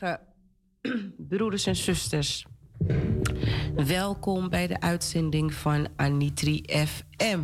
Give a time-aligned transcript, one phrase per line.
[1.28, 2.46] Broeders en zusters.
[3.74, 7.40] Welkom bij de uitzending van Anitri FM.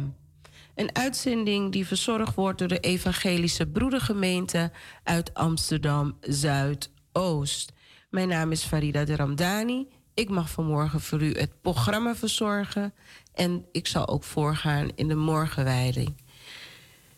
[0.74, 7.72] Een uitzending die verzorgd wordt door de Evangelische Broedergemeente uit Amsterdam Zuidoost.
[8.10, 9.88] Mijn naam is Farida de Ramdani.
[10.14, 12.94] Ik mag vanmorgen voor u het programma verzorgen
[13.34, 16.16] en ik zal ook voorgaan in de morgenwijding.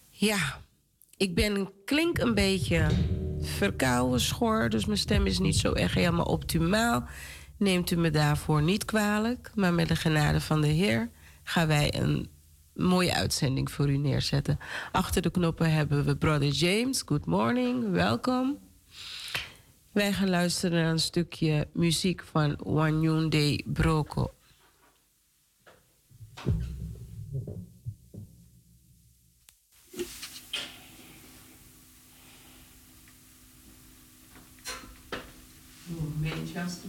[0.08, 0.60] Ja,
[1.16, 2.86] ik ben, klink een beetje
[3.40, 7.04] verkouden, schor, dus mijn stem is niet zo echt helemaal optimaal.
[7.56, 11.10] Neemt u me daarvoor niet kwalijk, maar met de genade van de Heer
[11.42, 12.28] gaan wij een
[12.74, 14.58] mooie uitzending voor u neerzetten.
[14.92, 17.02] Achter de knoppen hebben we Brother James.
[17.06, 18.58] Good morning, welkom.
[19.92, 24.32] Wij gaan luisteren naar een stukje muziek van Wanyunde Broko.
[26.44, 26.77] Chance
[36.20, 36.88] Manchester.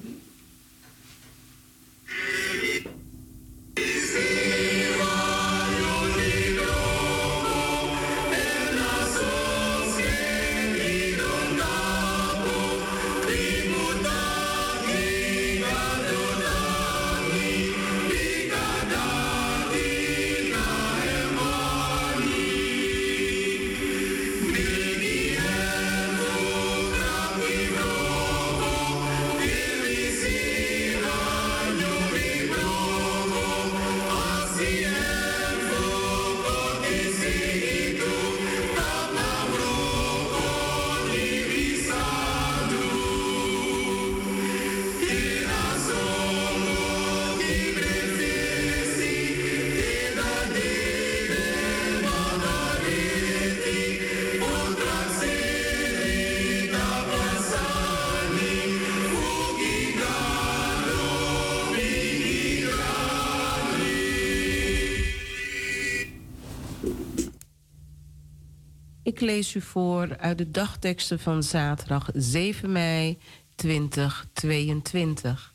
[69.09, 73.17] Ik lees u voor uit de dagteksten van zaterdag 7 mei
[73.55, 75.53] 2022.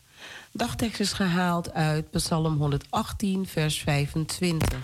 [0.53, 4.78] Dagtekst is gehaald uit Psalm 118, vers 25.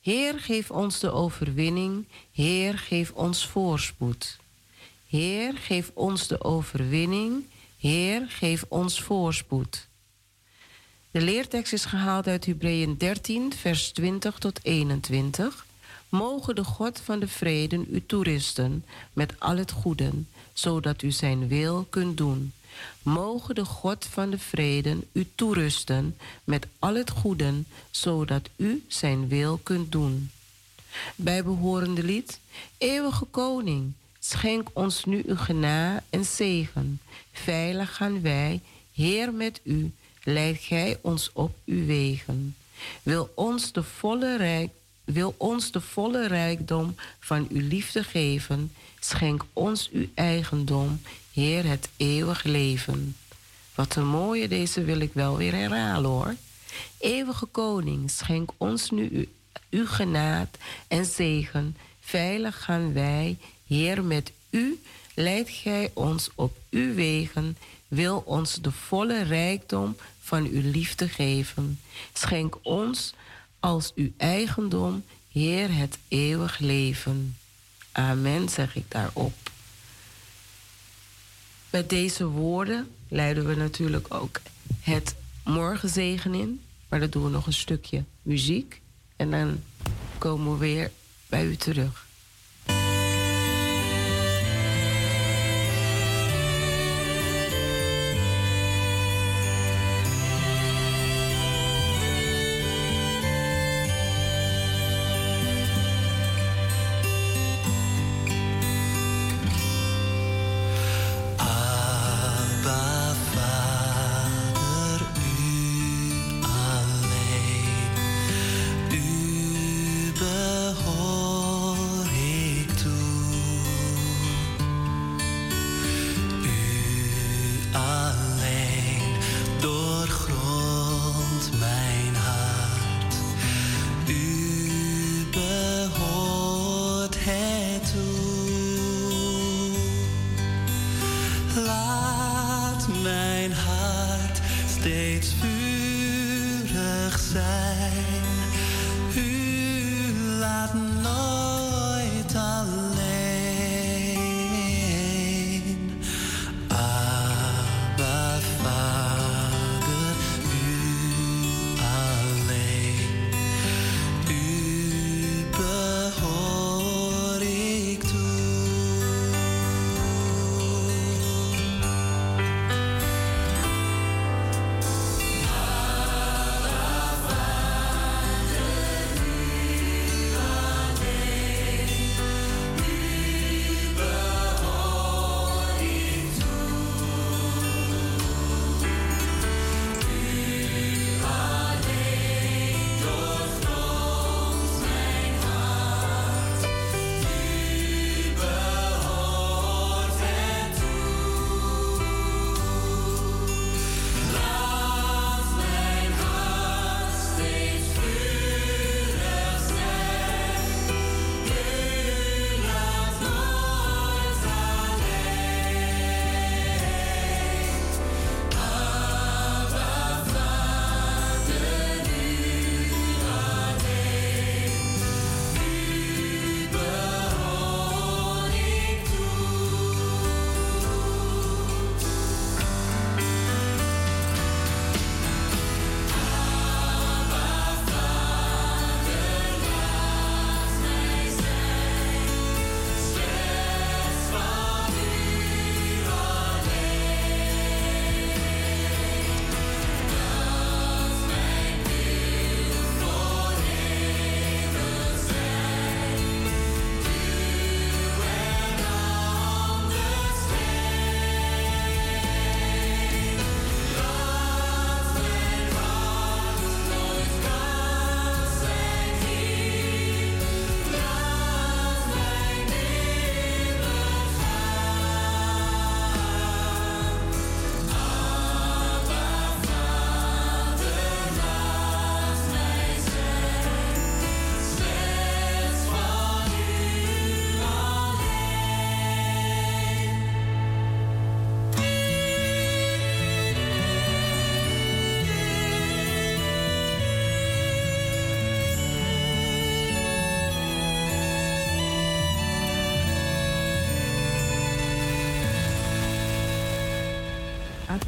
[0.00, 2.06] Heer, geef ons de overwinning.
[2.32, 4.38] Heer, geef ons voorspoed.
[5.06, 7.44] Heer, geef ons de overwinning.
[7.78, 9.88] Heer, geef ons voorspoed.
[11.10, 15.65] De leertekst is gehaald uit Hebreeën 13, vers 20 tot 21.
[16.08, 20.10] Mogen de God van de vrede u toerusten met al het goede,
[20.52, 22.52] zodat u zijn wil kunt doen.
[23.02, 27.52] Mogen de God van de vrede u toerusten met al het goede,
[27.90, 30.30] zodat u zijn wil kunt doen.
[31.16, 32.40] Bijbehorende lied,
[32.78, 37.00] Eeuwige Koning, schenk ons nu uw genade en zegen.
[37.32, 38.60] Veilig gaan wij,
[38.92, 39.92] Heer met u,
[40.22, 42.56] leid gij ons op uw wegen.
[43.02, 44.70] Wil ons de volle rijk
[45.06, 48.72] wil ons de volle rijkdom van uw liefde geven.
[49.00, 51.00] Schenk ons uw eigendom,
[51.32, 53.16] Heer, het eeuwig leven.
[53.74, 56.34] Wat een mooie, deze wil ik wel weer herhalen hoor.
[56.98, 59.24] Eeuwige koning, schenk ons nu uw,
[59.70, 60.58] uw genaad
[60.88, 61.76] en zegen.
[62.00, 63.36] Veilig gaan wij,
[63.66, 64.80] Heer, met u.
[65.14, 67.56] Leid gij ons op uw wegen.
[67.88, 71.80] Wil ons de volle rijkdom van uw liefde geven.
[72.12, 73.14] Schenk ons
[73.66, 77.36] als uw eigendom, Heer, het eeuwig leven.
[77.92, 79.34] Amen, zeg ik daarop.
[81.70, 84.40] Met deze woorden leiden we natuurlijk ook
[84.80, 85.14] het
[85.44, 86.60] morgenzegen in.
[86.88, 88.80] Maar dan doen we nog een stukje muziek.
[89.16, 89.62] En dan
[90.18, 90.90] komen we weer
[91.26, 92.05] bij u terug.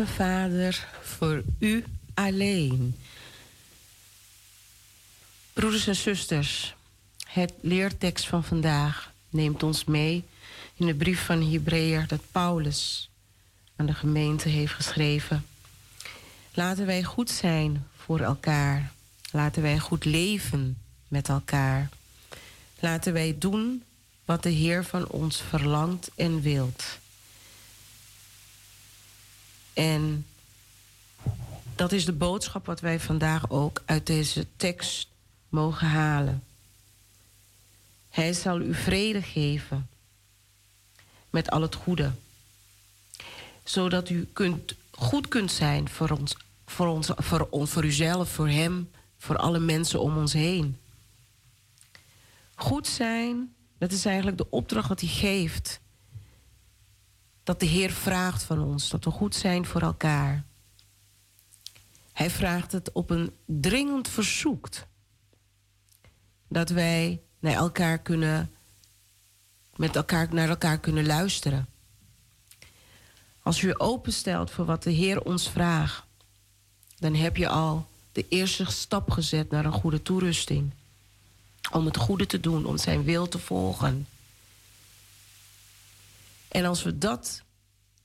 [0.06, 2.96] Vader, voor u alleen.
[5.52, 6.74] Broeders en zusters,
[7.26, 10.24] het leertekst van vandaag neemt ons mee
[10.74, 13.10] in de brief van Hebreeër dat Paulus
[13.76, 15.46] aan de gemeente heeft geschreven.
[16.54, 18.92] Laten wij goed zijn voor elkaar.
[19.30, 20.78] Laten wij goed leven
[21.08, 21.88] met elkaar.
[22.80, 23.82] Laten wij doen
[24.24, 26.84] wat de Heer van ons verlangt en wilt.
[29.78, 30.26] En
[31.74, 35.08] dat is de boodschap wat wij vandaag ook uit deze tekst
[35.48, 36.44] mogen halen.
[38.08, 39.88] Hij zal u vrede geven
[41.30, 42.12] met al het goede,
[43.64, 48.48] zodat u kunt, goed kunt zijn voor ons, voor, ons, voor, ons, voor uzelf, voor
[48.48, 50.78] Hem, voor alle mensen om ons heen.
[52.54, 55.80] Goed zijn, dat is eigenlijk de opdracht wat Hij geeft.
[57.48, 60.44] Dat de Heer vraagt van ons, dat we goed zijn voor elkaar.
[62.12, 64.68] Hij vraagt het op een dringend verzoek.
[66.48, 68.50] Dat wij naar elkaar kunnen,
[69.76, 71.68] met elkaar naar elkaar kunnen luisteren.
[73.42, 76.04] Als je openstelt voor wat de Heer ons vraagt,
[76.98, 80.72] dan heb je al de eerste stap gezet naar een goede toerusting.
[81.72, 84.06] Om het goede te doen, om zijn wil te volgen.
[86.48, 87.42] En als we dat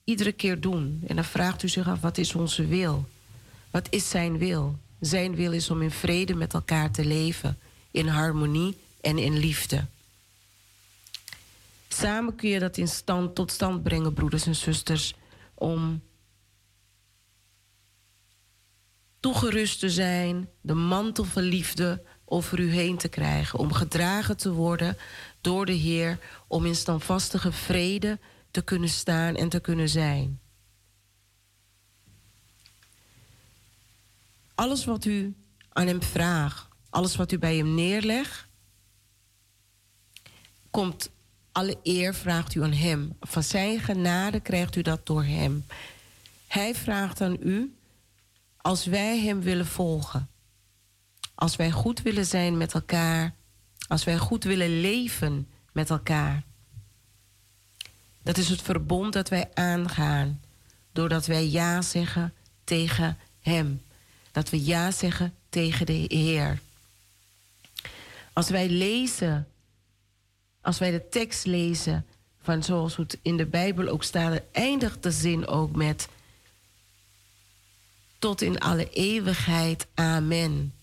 [0.03, 3.05] iedere keer doen, en dan vraagt u zich af, wat is onze wil?
[3.71, 4.77] Wat is zijn wil?
[4.99, 7.57] Zijn wil is om in vrede met elkaar te leven,
[7.91, 9.85] in harmonie en in liefde.
[11.87, 15.13] Samen kun je dat in stand, tot stand brengen, broeders en zusters,
[15.53, 16.01] om
[19.19, 24.51] toegerust te zijn, de mantel van liefde over u heen te krijgen, om gedragen te
[24.51, 24.97] worden
[25.41, 28.19] door de Heer, om in standvastige vrede
[28.53, 30.39] te kunnen staan en te kunnen zijn.
[34.55, 35.35] Alles wat u
[35.69, 38.47] aan Hem vraagt, alles wat u bij Hem neerlegt,
[40.69, 41.09] komt
[41.51, 43.15] alle eer vraagt u aan Hem.
[43.19, 45.65] Van Zijn genade krijgt u dat door Hem.
[46.47, 47.75] Hij vraagt aan u
[48.57, 50.29] als wij Hem willen volgen.
[51.35, 53.35] Als wij goed willen zijn met elkaar.
[53.87, 56.43] Als wij goed willen leven met elkaar.
[58.23, 60.41] Dat is het verbond dat wij aangaan.
[60.91, 63.81] Doordat wij ja zeggen tegen Hem.
[64.31, 66.59] Dat we ja zeggen tegen de Heer.
[68.33, 69.47] Als wij lezen,
[70.61, 72.05] als wij de tekst lezen
[72.41, 76.07] van zoals het in de Bijbel ook staat, eindigt de zin ook met
[78.19, 79.87] tot in alle eeuwigheid.
[79.93, 80.73] Amen.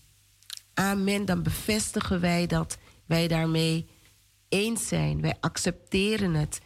[0.73, 1.25] Amen.
[1.25, 3.87] Dan bevestigen wij dat wij daarmee
[4.49, 5.21] eens zijn.
[5.21, 6.61] Wij accepteren het.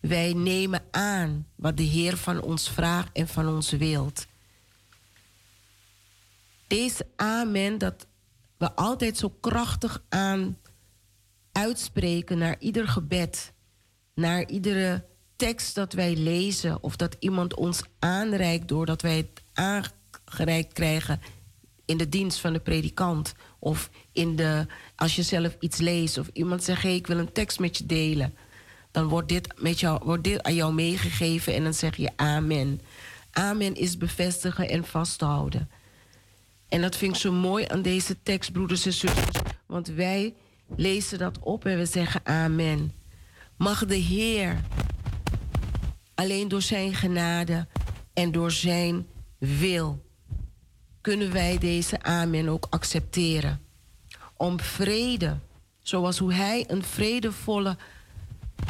[0.00, 4.26] Wij nemen aan wat de Heer van ons vraagt en van ons wilt.
[6.66, 8.06] Deze amen dat
[8.56, 10.58] we altijd zo krachtig aan
[11.52, 13.52] uitspreken naar ieder gebed,
[14.14, 15.04] naar iedere
[15.36, 21.20] tekst dat wij lezen of dat iemand ons aanreikt doordat wij het aangereikt krijgen
[21.84, 24.66] in de dienst van de predikant of in de,
[24.96, 27.86] als je zelf iets leest of iemand zegt hey, ik wil een tekst met je
[27.86, 28.34] delen,
[28.90, 32.80] dan wordt dit, met jou, wordt dit aan jou meegegeven en dan zeg je amen.
[33.30, 35.70] Amen is bevestigen en vasthouden.
[36.68, 39.38] En dat vind ik zo mooi aan deze tekst, broeders en zusters.
[39.66, 40.34] Want wij
[40.76, 42.92] lezen dat op en we zeggen amen.
[43.56, 44.60] Mag de Heer
[46.14, 47.66] alleen door zijn genade
[48.12, 49.06] en door zijn
[49.38, 50.08] wil
[51.00, 53.60] kunnen wij deze amen ook accepteren.
[54.36, 55.38] Om vrede,
[55.78, 57.76] zoals hoe hij een vredevolle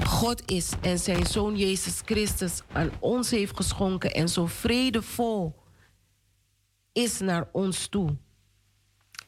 [0.06, 5.54] God is en zijn zoon Jezus Christus aan ons heeft geschonken en zo vredevol
[6.92, 8.16] is naar ons toe.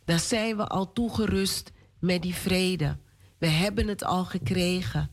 [0.04, 2.96] Daar zijn we al toegerust met die vrede.
[3.38, 5.10] We hebben het al gekregen.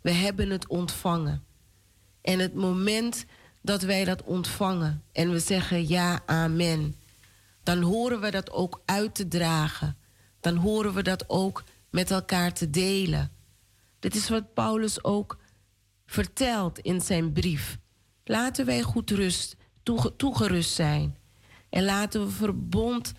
[0.00, 1.44] We hebben het ontvangen.
[2.22, 3.24] En het moment
[3.62, 6.94] dat wij dat ontvangen en we zeggen ja, amen,
[7.62, 9.96] dan horen we dat ook uit te dragen.
[10.40, 13.30] Dan horen we dat ook met elkaar te delen.
[14.00, 15.38] Dit is wat Paulus ook
[16.06, 17.78] vertelt in zijn brief.
[18.24, 19.56] Laten wij goed rust,
[20.16, 21.16] toegerust zijn.
[21.70, 23.12] En laten we verbond,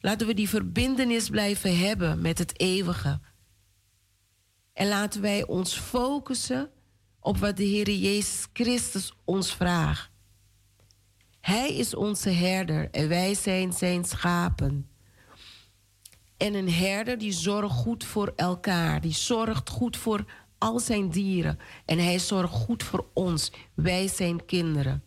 [0.00, 3.20] laten we die verbindenis blijven hebben met het eeuwige.
[4.72, 6.70] En laten wij ons focussen
[7.20, 10.10] op wat de Heer Jezus Christus ons vraagt.
[11.40, 14.87] Hij is onze herder en wij zijn zijn schapen.
[16.38, 20.24] En een herder die zorgt goed voor elkaar, die zorgt goed voor
[20.58, 21.58] al zijn dieren.
[21.84, 25.02] En hij zorgt goed voor ons, wij zijn kinderen.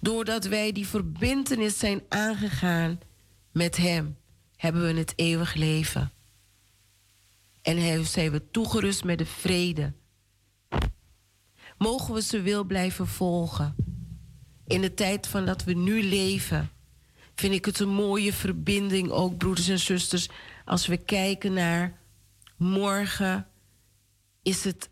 [0.00, 3.00] Doordat wij die verbintenis zijn aangegaan
[3.52, 4.16] met Hem,
[4.56, 6.10] hebben we het eeuwig leven.
[7.62, 9.92] En zijn we toegerust met de vrede.
[11.78, 13.74] Mogen we ze wil blijven volgen.
[14.66, 16.70] In de tijd van dat we nu leven,
[17.36, 20.28] vind ik het een mooie verbinding ook, broeders en zusters.
[20.64, 22.00] Als we kijken naar
[22.56, 23.48] morgen,
[24.42, 24.90] is het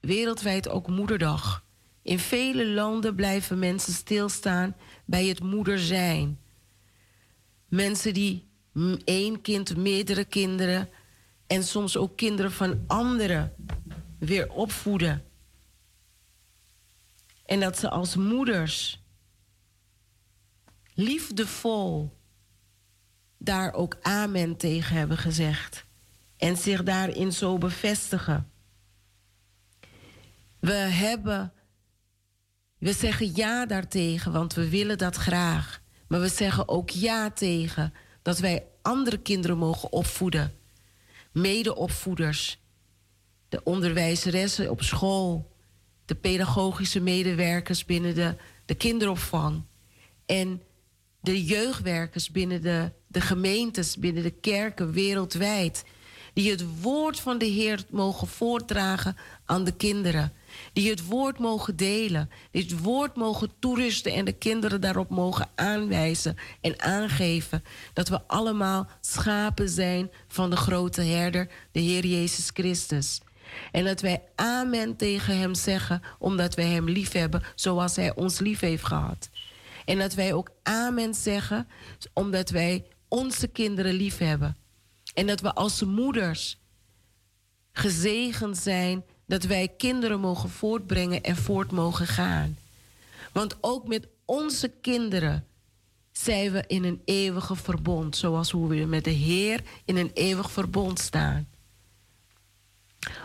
[0.00, 1.64] wereldwijd ook Moederdag.
[2.02, 6.38] In vele landen blijven mensen stilstaan bij het moeder zijn.
[7.68, 8.46] Mensen die
[9.04, 10.88] één kind, meerdere kinderen
[11.46, 13.54] en soms ook kinderen van anderen
[14.18, 15.24] weer opvoeden.
[17.46, 19.04] En dat ze als moeders
[20.96, 22.16] liefdevol
[23.38, 25.84] daar ook amen tegen hebben gezegd.
[26.36, 28.50] En zich daarin zo bevestigen.
[30.60, 31.52] We hebben,
[32.78, 35.82] we zeggen ja daartegen, want we willen dat graag.
[36.08, 40.52] Maar we zeggen ook ja tegen dat wij andere kinderen mogen opvoeden.
[41.32, 42.60] Medeopvoeders,
[43.48, 45.54] de onderwijzeressen op school,
[46.04, 49.62] de pedagogische medewerkers binnen de, de kinderopvang
[50.26, 50.62] en
[51.26, 55.84] de jeugdwerkers binnen de, de gemeentes, binnen de kerken wereldwijd,
[56.32, 60.32] die het woord van de Heer mogen voordragen aan de kinderen
[60.72, 65.48] die het woord mogen delen, die het woord mogen toerusten en de kinderen daarop mogen
[65.54, 72.50] aanwijzen en aangeven dat we allemaal schapen zijn van de grote herder, de Heer Jezus
[72.54, 73.20] Christus.
[73.72, 78.38] En dat wij amen tegen Hem zeggen, omdat wij Hem lief hebben, zoals Hij ons
[78.38, 79.30] lief heeft gehad.
[79.86, 81.68] En dat wij ook amen zeggen,
[82.12, 84.56] omdat wij onze kinderen lief hebben.
[85.14, 86.58] En dat we als moeders
[87.72, 92.56] gezegend zijn dat wij kinderen mogen voortbrengen en voort mogen gaan.
[93.32, 95.46] Want ook met onze kinderen
[96.12, 100.50] zijn we in een eeuwige verbond, zoals hoe we met de Heer in een eeuwig
[100.50, 101.48] verbond staan.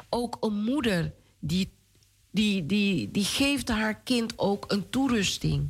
[0.09, 1.71] Ook een moeder die,
[2.31, 5.69] die, die, die geeft haar kind ook een toerusting.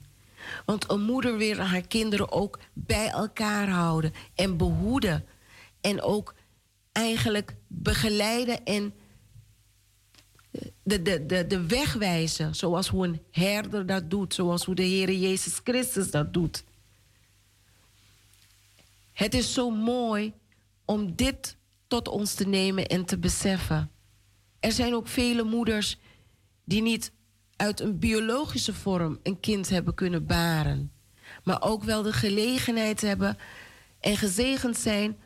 [0.66, 5.26] Want een moeder wil haar kinderen ook bij elkaar houden en behoeden.
[5.82, 6.36] En ook
[6.92, 8.94] eigenlijk begeleiden en
[10.84, 12.56] de, de, de, de weg wijzen.
[12.56, 14.34] Zoals hoe een herder dat doet.
[14.34, 16.64] Zoals hoe de Heer Jezus Christus dat doet.
[19.14, 20.34] Het is zo mooi
[20.86, 23.92] om dit tot ons te nemen en te beseffen.
[24.60, 25.98] Er zijn ook vele moeders
[26.66, 27.12] die niet
[27.62, 30.92] uit een biologische vorm een kind hebben kunnen baren.
[31.44, 33.38] Maar ook wel de gelegenheid hebben
[34.00, 35.18] en gezegend zijn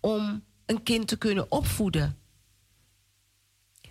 [0.00, 2.18] om een kind te kunnen opvoeden.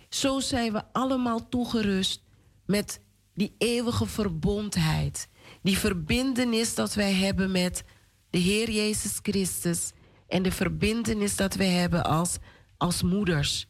[0.08, 2.22] Zo zijn we allemaal toegerust
[2.66, 3.00] met
[3.34, 5.28] die eeuwige verbondheid.
[5.62, 7.84] Die verbindenis dat wij hebben met
[8.30, 9.92] de Heer Jezus Christus.
[10.28, 12.36] En de verbindenis dat wij hebben als,
[12.76, 13.66] als moeders.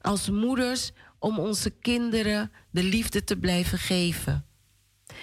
[0.00, 0.92] Als moeders
[1.26, 4.46] om onze kinderen de liefde te blijven geven.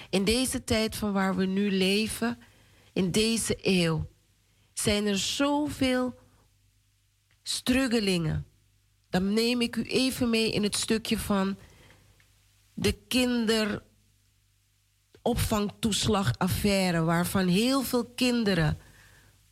[0.09, 2.37] In deze tijd van waar we nu leven,
[2.93, 4.09] in deze eeuw,
[4.73, 6.15] zijn er zoveel
[7.43, 8.45] struggelingen
[9.13, 11.57] dan neem ik u even mee in het stukje van
[12.73, 12.97] de
[15.21, 18.79] kinderopvangtoeslagaffaire, waarvan heel veel kinderen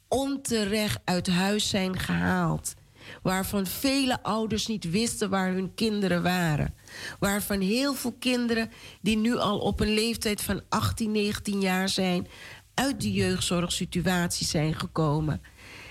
[0.07, 2.73] onterecht uit huis zijn gehaald.
[3.21, 6.75] Waarvan vele ouders niet wisten waar hun kinderen waren.
[7.19, 8.71] Waarvan heel veel kinderen
[9.01, 12.27] die nu al op een leeftijd van 18, 19 jaar zijn,
[12.73, 15.41] uit de jeugdzorgsituatie zijn gekomen.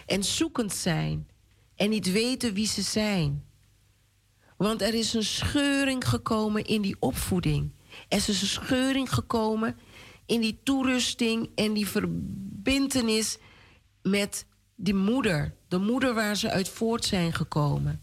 [0.07, 1.29] En zoekend zijn
[1.77, 3.45] en niet weten wie ze zijn.
[4.57, 7.73] Want er is een scheuring gekomen in die opvoeding.
[8.09, 9.77] Er is een scheuring gekomen
[10.27, 13.39] in die toerusting en die verbintenis
[14.03, 14.47] met
[14.83, 15.55] die moeder.
[15.69, 18.03] De moeder waar ze uit voort zijn gekomen.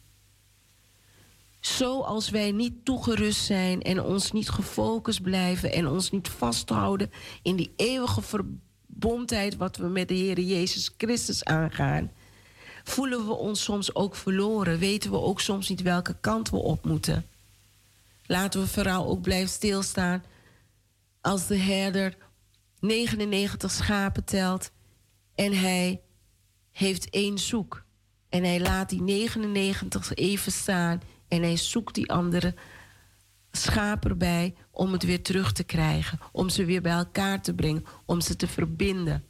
[1.59, 7.11] Zoals wij niet toegerust zijn en ons niet gefocust blijven en ons niet vasthouden
[7.41, 12.11] in die eeuwige verbondheid wat we met de Heer Jezus Christus aangaan,
[12.83, 14.79] voelen we ons soms ook verloren.
[14.79, 17.25] Weten we ook soms niet welke kant we op moeten.
[18.25, 20.23] Laten we vooral ook blijven stilstaan
[21.21, 22.17] als de herder
[22.79, 24.71] 99 schapen telt
[25.35, 26.01] en hij
[26.77, 27.83] heeft één zoek.
[28.29, 32.55] En hij laat die 99 even staan en hij zoekt die andere
[33.51, 37.85] schapen erbij om het weer terug te krijgen, om ze weer bij elkaar te brengen,
[38.05, 39.23] om ze te verbinden.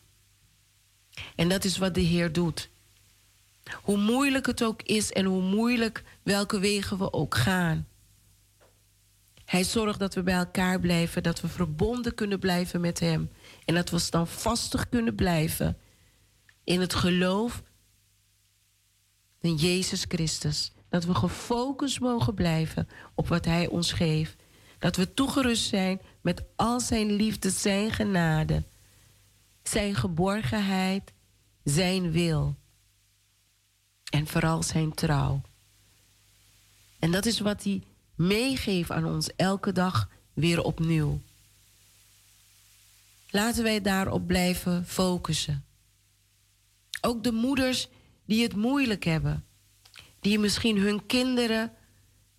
[1.36, 2.70] En dat is wat de Heer doet.
[3.82, 7.88] Hoe moeilijk het ook is en hoe moeilijk welke wegen we ook gaan.
[9.46, 13.30] Hij zorgt dat we bij elkaar blijven, dat we verbonden kunnen blijven met Hem.
[13.66, 15.78] En dat we standvastig kunnen blijven
[16.67, 17.63] in het geloof
[19.39, 20.71] in Jezus Christus.
[20.89, 24.36] Dat we gefocust mogen blijven op wat Hij ons geeft.
[24.80, 28.63] Dat we toegerust zijn met al Zijn liefde, Zijn genade,
[29.63, 31.13] Zijn geborgenheid,
[31.63, 32.56] Zijn wil.
[34.10, 35.41] En vooral Zijn trouw.
[36.99, 37.84] En dat is wat Hij
[38.15, 41.21] meegeeft aan ons elke dag weer opnieuw.
[43.30, 45.66] Laten wij daarop blijven focussen.
[47.02, 47.90] Ook de moeders
[48.26, 49.46] die het moeilijk hebben,
[50.20, 51.74] die misschien hun kinderen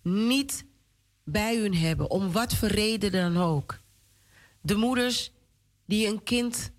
[0.01, 0.65] niet
[1.23, 3.79] bij hun hebben, om wat voor reden dan ook.
[4.61, 5.31] De moeders
[5.85, 6.71] die een kind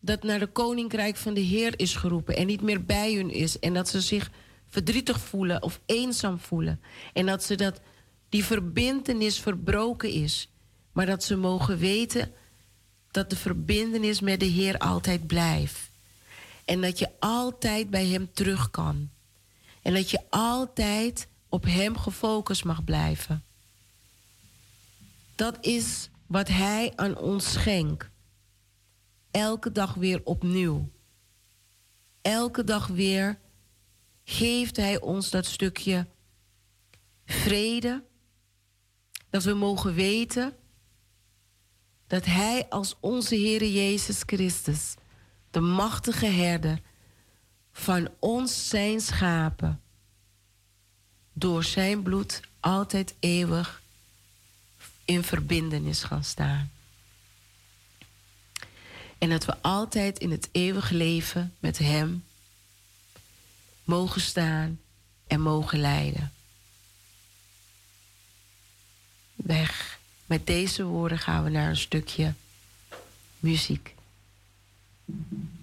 [0.00, 3.58] dat naar de koninkrijk van de Heer is geroepen en niet meer bij hun is.
[3.58, 4.30] En dat ze zich
[4.68, 6.80] verdrietig voelen of eenzaam voelen.
[7.12, 7.80] En dat ze dat
[8.28, 10.50] die verbintenis verbroken is,
[10.92, 12.32] maar dat ze mogen weten
[13.10, 15.89] dat de verbindenis met de Heer altijd blijft.
[16.70, 19.10] En dat je altijd bij Hem terug kan.
[19.82, 23.44] En dat je altijd op Hem gefocust mag blijven.
[25.34, 28.10] Dat is wat Hij aan ons schenkt.
[29.30, 30.90] Elke dag weer opnieuw.
[32.22, 33.38] Elke dag weer
[34.24, 36.06] geeft Hij ons dat stukje
[37.24, 38.04] vrede.
[39.30, 40.56] Dat we mogen weten
[42.06, 44.94] dat Hij als onze Heer Jezus Christus
[45.50, 46.80] de machtige herder
[47.72, 49.80] van ons zijn schapen,
[51.32, 53.82] door zijn bloed altijd eeuwig
[55.04, 56.70] in verbindenis gaan staan.
[59.18, 62.24] En dat we altijd in het eeuwige leven met Hem
[63.84, 64.80] mogen staan
[65.26, 66.32] en mogen leiden.
[69.34, 69.98] Weg.
[70.26, 72.34] Met deze woorden gaan we naar een stukje
[73.38, 73.94] muziek.
[75.10, 75.59] Mm-hmm.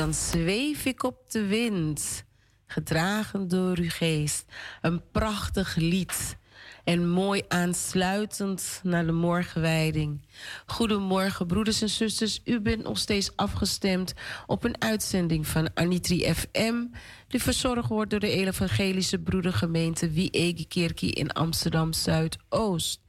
[0.00, 2.24] Dan zweef ik op de wind,
[2.66, 4.44] gedragen door uw geest.
[4.80, 6.36] Een prachtig lied
[6.84, 10.26] en mooi aansluitend naar de morgenwijding.
[10.66, 12.40] Goedemorgen, broeders en zusters.
[12.44, 14.12] U bent nog steeds afgestemd
[14.46, 16.84] op een uitzending van Anitri FM,
[17.28, 23.00] die verzorgd wordt door de Evangelische Broedergemeente Wie Kerkie in Amsterdam Zuidoost.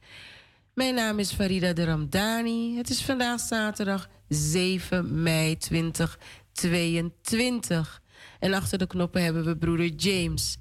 [0.74, 2.76] Mijn naam is Farida de Ramdani.
[2.76, 5.56] Het is vandaag zaterdag 7 mei
[6.62, 8.02] 2022.
[8.38, 10.58] En achter de knoppen hebben we broeder James.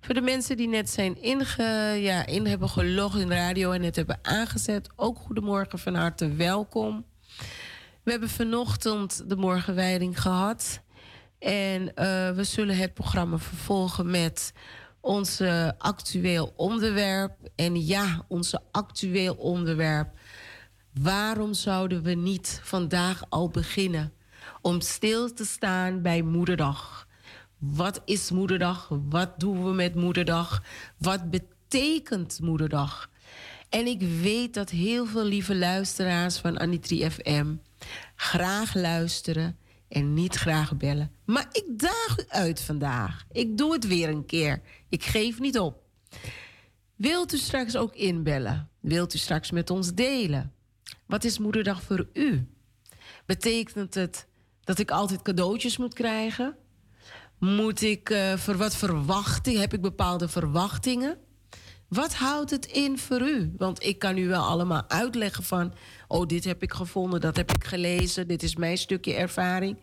[0.00, 3.82] Voor de mensen die net zijn inge, ja, in hebben gelogd in de radio en
[3.82, 7.04] het hebben aangezet, ook goedemorgen van harte welkom.
[8.02, 10.80] We hebben vanochtend de morgenwijding gehad.
[11.38, 11.90] En uh,
[12.30, 14.52] we zullen het programma vervolgen met
[15.00, 15.42] ons
[15.78, 17.32] actueel onderwerp.
[17.56, 20.08] En ja, onze actueel onderwerp.
[20.92, 24.12] Waarom zouden we niet vandaag al beginnen
[24.60, 27.06] om stil te staan bij Moederdag?
[27.58, 28.88] Wat is Moederdag?
[29.08, 30.62] Wat doen we met Moederdag?
[30.98, 33.10] Wat betekent Moederdag?
[33.68, 37.54] En ik weet dat heel veel lieve luisteraars van Anitri FM
[38.16, 39.56] graag luisteren
[39.88, 41.10] en niet graag bellen.
[41.24, 43.24] Maar ik daag u uit vandaag.
[43.32, 44.60] Ik doe het weer een keer.
[44.88, 45.82] Ik geef niet op.
[46.96, 48.68] Wilt u straks ook inbellen?
[48.80, 50.52] Wilt u straks met ons delen?
[51.06, 52.46] Wat is Moederdag voor u?
[53.26, 54.26] Betekent het
[54.70, 56.56] dat ik altijd cadeautjes moet krijgen?
[57.38, 61.18] Moet ik, uh, voor wat verwachting, heb ik bepaalde verwachtingen?
[61.88, 63.52] Wat houdt het in voor u?
[63.56, 65.74] Want ik kan u wel allemaal uitleggen van...
[66.08, 68.28] oh, dit heb ik gevonden, dat heb ik gelezen...
[68.28, 69.78] dit is mijn stukje ervaring.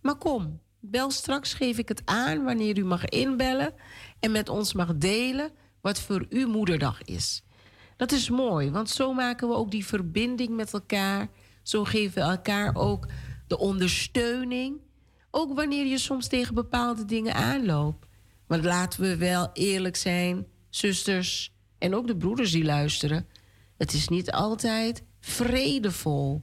[0.00, 2.44] Maar kom, bel straks, geef ik het aan...
[2.44, 3.74] wanneer u mag inbellen
[4.20, 5.50] en met ons mag delen...
[5.80, 7.42] wat voor u moederdag is.
[7.96, 11.28] Dat is mooi, want zo maken we ook die verbinding met elkaar.
[11.62, 13.06] Zo geven we elkaar ook
[13.52, 14.80] de ondersteuning...
[15.34, 18.06] Ook wanneer je soms tegen bepaalde dingen aanloopt.
[18.46, 23.26] Want laten we wel eerlijk zijn, zusters en ook de broeders die luisteren.
[23.76, 26.42] Het is niet altijd vredevol.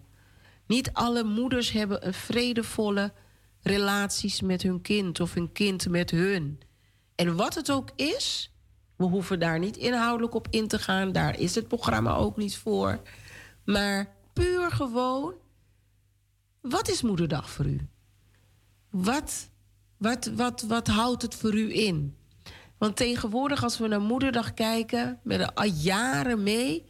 [0.67, 3.13] Niet alle moeders hebben een vredevolle
[3.61, 6.59] relaties met hun kind of een kind met hun.
[7.15, 8.53] En wat het ook is,
[8.95, 11.11] we hoeven daar niet inhoudelijk op in te gaan.
[11.11, 13.01] Daar is het programma ook niet voor.
[13.65, 15.33] Maar puur gewoon,
[16.61, 17.87] wat is Moederdag voor u?
[18.89, 19.49] Wat,
[19.97, 22.17] wat, wat, wat houdt het voor u in?
[22.77, 26.85] Want tegenwoordig, als we naar Moederdag kijken, met er al jaren mee,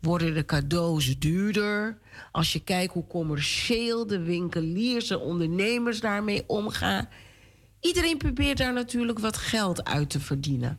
[0.00, 1.98] worden de cadeaus duurder.
[2.32, 7.08] Als je kijkt hoe commercieel de winkeliers en ondernemers daarmee omgaan.
[7.80, 10.78] Iedereen probeert daar natuurlijk wat geld uit te verdienen.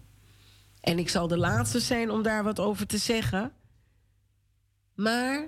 [0.81, 3.51] En ik zal de laatste zijn om daar wat over te zeggen.
[4.95, 5.47] Maar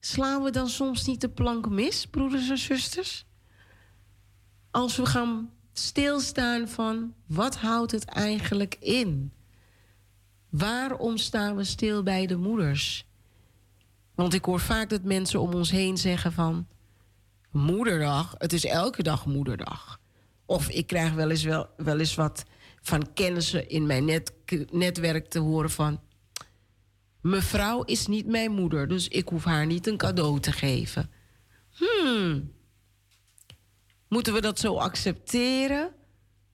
[0.00, 3.24] slaan we dan soms niet de plank mis, broeders en zusters?
[4.70, 9.32] als we gaan stilstaan van wat houdt het eigenlijk in?
[10.48, 13.08] Waarom staan we stil bij de moeders?
[14.14, 16.66] Want ik hoor vaak dat mensen om ons heen zeggen van...
[17.50, 20.00] Moederdag, het is elke dag moederdag.
[20.46, 22.44] Of ik krijg wel eens, wel, wel eens wat
[22.82, 24.32] van kennissen in mijn net,
[24.70, 26.00] netwerk te horen van...
[27.22, 31.10] Mevrouw is niet mijn moeder, dus ik hoef haar niet een cadeau te geven.
[31.70, 32.52] Hmm,
[34.10, 35.92] Moeten we dat zo accepteren?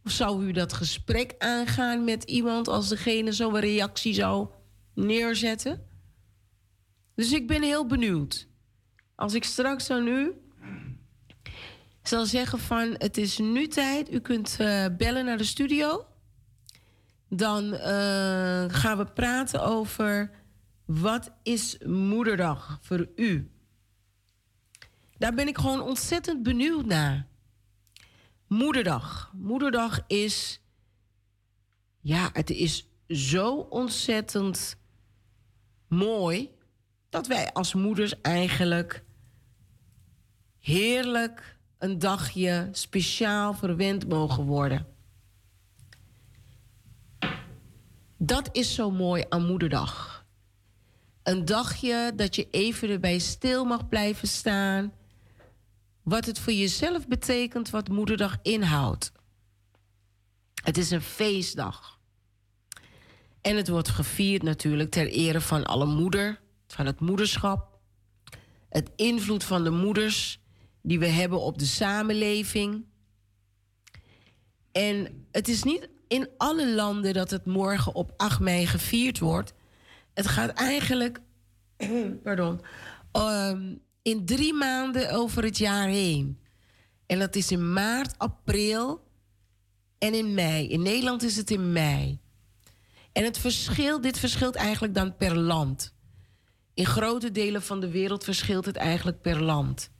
[0.05, 4.49] Of zou u dat gesprek aangaan met iemand als degene zo'n reactie zou
[4.95, 5.87] neerzetten?
[7.15, 8.49] Dus ik ben heel benieuwd.
[9.15, 10.33] Als ik straks aan u
[12.03, 16.07] zal zeggen van het is nu tijd, u kunt uh, bellen naar de studio.
[17.29, 17.81] Dan uh,
[18.69, 20.31] gaan we praten over
[20.87, 23.51] wat is moederdag voor u.
[25.19, 27.27] Daar ben ik gewoon ontzettend benieuwd naar.
[28.47, 29.33] Moederdag.
[29.35, 30.61] Moederdag is.
[32.01, 34.77] Ja, het is zo ontzettend
[35.89, 36.51] mooi.
[37.09, 39.05] Dat wij als moeders eigenlijk
[40.59, 44.87] heerlijk een dagje speciaal verwend mogen worden.
[48.17, 50.16] Dat is zo mooi aan Moederdag.
[51.27, 54.93] Een dagje dat je even erbij stil mag blijven staan
[56.03, 59.13] wat het voor jezelf betekent wat Moederdag inhoudt.
[60.63, 61.99] Het is een feestdag.
[63.41, 67.79] En het wordt gevierd natuurlijk ter ere van alle moeder, van het moederschap.
[68.69, 70.41] Het invloed van de moeders
[70.83, 72.85] die we hebben op de samenleving.
[74.73, 79.55] En het is niet in alle landen dat het morgen op 8 mei gevierd wordt.
[80.17, 81.21] Het gaat eigenlijk
[82.23, 82.61] pardon,
[83.13, 86.39] um, in drie maanden over het jaar heen.
[87.07, 89.09] En dat is in maart, april
[89.99, 90.69] en in mei.
[90.69, 92.21] In Nederland is het in mei.
[93.13, 95.95] En het verschil, dit verschilt eigenlijk dan per land.
[96.75, 99.91] In grote delen van de wereld verschilt het eigenlijk per land.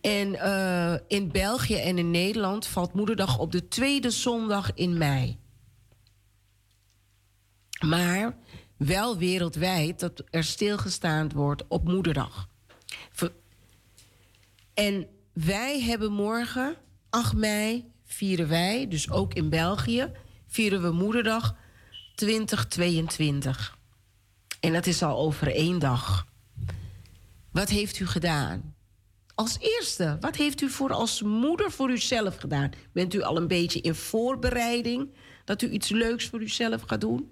[0.00, 5.38] En uh, in België en in Nederland valt Moederdag op de tweede zondag in mei.
[7.84, 8.36] Maar
[8.76, 12.48] wel wereldwijd dat er stilgestaan wordt op Moederdag.
[14.74, 16.76] En wij hebben morgen,
[17.10, 20.12] 8 mei, vieren wij, dus ook in België,
[20.46, 21.56] vieren we Moederdag
[22.14, 23.78] 2022.
[24.60, 26.26] En dat is al over één dag.
[27.52, 28.74] Wat heeft u gedaan?
[29.34, 32.70] Als eerste, wat heeft u voor als moeder voor uzelf gedaan?
[32.92, 37.30] Bent u al een beetje in voorbereiding dat u iets leuks voor uzelf gaat doen?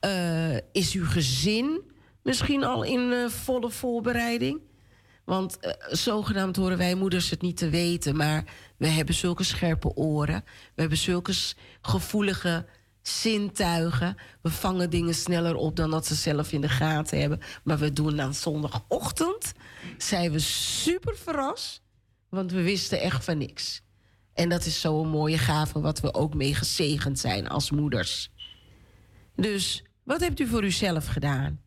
[0.00, 1.82] Uh, is uw gezin
[2.22, 4.60] misschien al in uh, volle voorbereiding?
[5.24, 8.44] Want uh, zogenaamd horen wij moeders het niet te weten, maar
[8.76, 10.44] we hebben zulke scherpe oren.
[10.74, 11.34] We hebben zulke
[11.80, 12.66] gevoelige
[13.02, 14.16] zintuigen.
[14.42, 17.40] We vangen dingen sneller op dan dat ze zelf in de gaten hebben.
[17.64, 19.52] Maar we doen dan zondagochtend,
[19.98, 21.82] zijn we super verrast,
[22.28, 23.82] want we wisten echt van niks.
[24.34, 28.30] En dat is zo'n mooie gave wat we ook mee gezegend zijn als moeders.
[29.36, 31.60] Dus wat hebt u voor uzelf gedaan?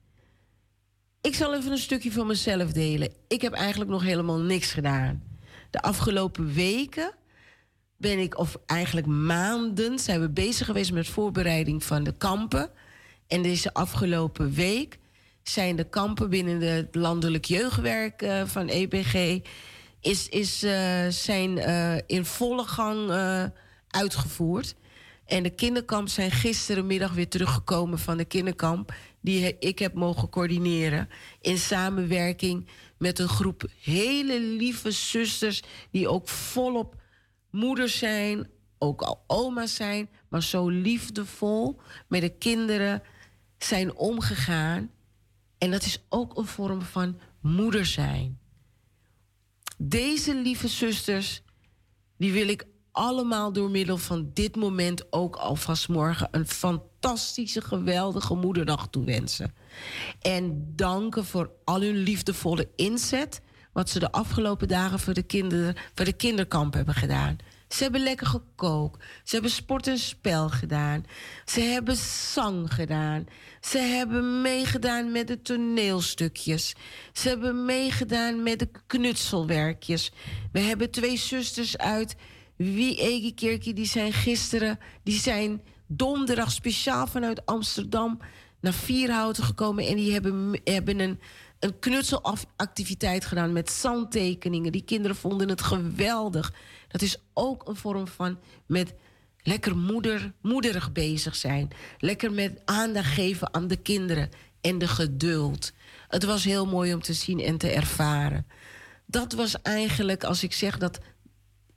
[1.22, 3.14] Ik zal even een stukje van mezelf delen.
[3.28, 5.24] Ik heb eigenlijk nog helemaal niks gedaan.
[5.70, 7.12] De afgelopen weken
[7.98, 12.70] ben ik, of eigenlijk maanden, zijn we bezig geweest met voorbereiding van de kampen.
[13.28, 15.00] En deze afgelopen week
[15.44, 19.40] zijn de kampen binnen het landelijk jeugdwerk uh, van EPG
[20.00, 23.12] is, is, uh, zijn uh, in volle gang
[23.88, 24.76] uitgevoerd.
[25.30, 28.94] En de kinderkamp zijn gisterenmiddag weer teruggekomen van de kinderkamp.
[29.22, 31.10] Die ik heb mogen coördineren.
[31.42, 35.64] In samenwerking met een groep hele lieve zusters.
[35.92, 36.96] Die ook volop
[37.52, 38.48] moeders zijn.
[38.78, 40.10] Ook al oma's zijn.
[40.30, 43.04] Maar zo liefdevol met de kinderen
[43.58, 44.92] zijn omgegaan.
[45.58, 48.40] En dat is ook een vorm van moeder zijn.
[49.78, 51.42] Deze lieve zusters,
[52.18, 52.66] die wil ik
[53.00, 59.54] allemaal door middel van dit moment ook alvast morgen een fantastische, geweldige moederdag toewensen.
[60.22, 63.42] En danken voor al hun liefdevolle inzet.
[63.74, 67.38] Wat ze de afgelopen dagen voor de, kinderen, voor de kinderkamp hebben gedaan.
[67.68, 69.04] Ze hebben lekker gekookt.
[69.24, 71.06] Ze hebben sport en spel gedaan.
[71.46, 71.96] Ze hebben
[72.32, 73.26] zang gedaan.
[73.62, 76.76] Ze hebben meegedaan met de toneelstukjes.
[77.14, 80.12] Ze hebben meegedaan met de knutselwerkjes.
[80.52, 82.16] We hebben twee zusters uit
[82.60, 88.20] wie Egekerkie, die zijn gisteren, die zijn donderdag speciaal vanuit Amsterdam
[88.60, 89.88] naar Vierhouten gekomen.
[89.88, 91.20] En die hebben, hebben een,
[91.60, 94.72] een knutselactiviteit gedaan met zandtekeningen.
[94.72, 96.54] Die kinderen vonden het geweldig.
[96.88, 98.94] Dat is ook een vorm van met
[99.42, 101.70] lekker moeder, moederig bezig zijn.
[101.98, 104.30] Lekker met aandacht geven aan de kinderen
[104.62, 105.72] en de geduld.
[106.08, 108.48] Het was heel mooi om te zien en te ervaren.
[109.06, 111.00] Dat was eigenlijk, als ik zeg dat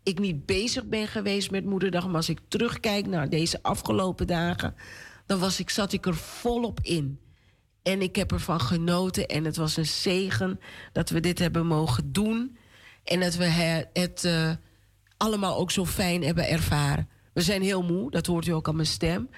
[0.02, 2.06] ik niet bezig ben geweest met Moederdag.
[2.06, 4.74] Maar als ik terugkijk naar deze afgelopen dagen,
[5.26, 7.20] dan was ik, zat ik er volop in.
[7.82, 10.60] En ik heb ervan genoten en het was een zegen
[10.92, 12.56] dat we dit hebben mogen doen.
[13.04, 13.44] En dat we
[13.92, 14.50] het uh,
[15.16, 17.08] allemaal ook zo fijn hebben ervaren.
[17.32, 19.28] We zijn heel moe, dat hoort u ook aan mijn stem.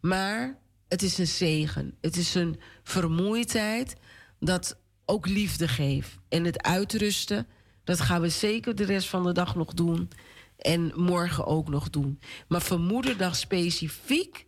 [0.00, 1.94] Maar het is een zegen.
[2.00, 3.96] Het is een vermoeidheid
[4.40, 6.18] dat ook liefde geeft.
[6.28, 7.46] En het uitrusten
[7.86, 10.10] dat gaan we zeker de rest van de dag nog doen.
[10.56, 12.20] En morgen ook nog doen.
[12.48, 14.46] Maar voor moederdag specifiek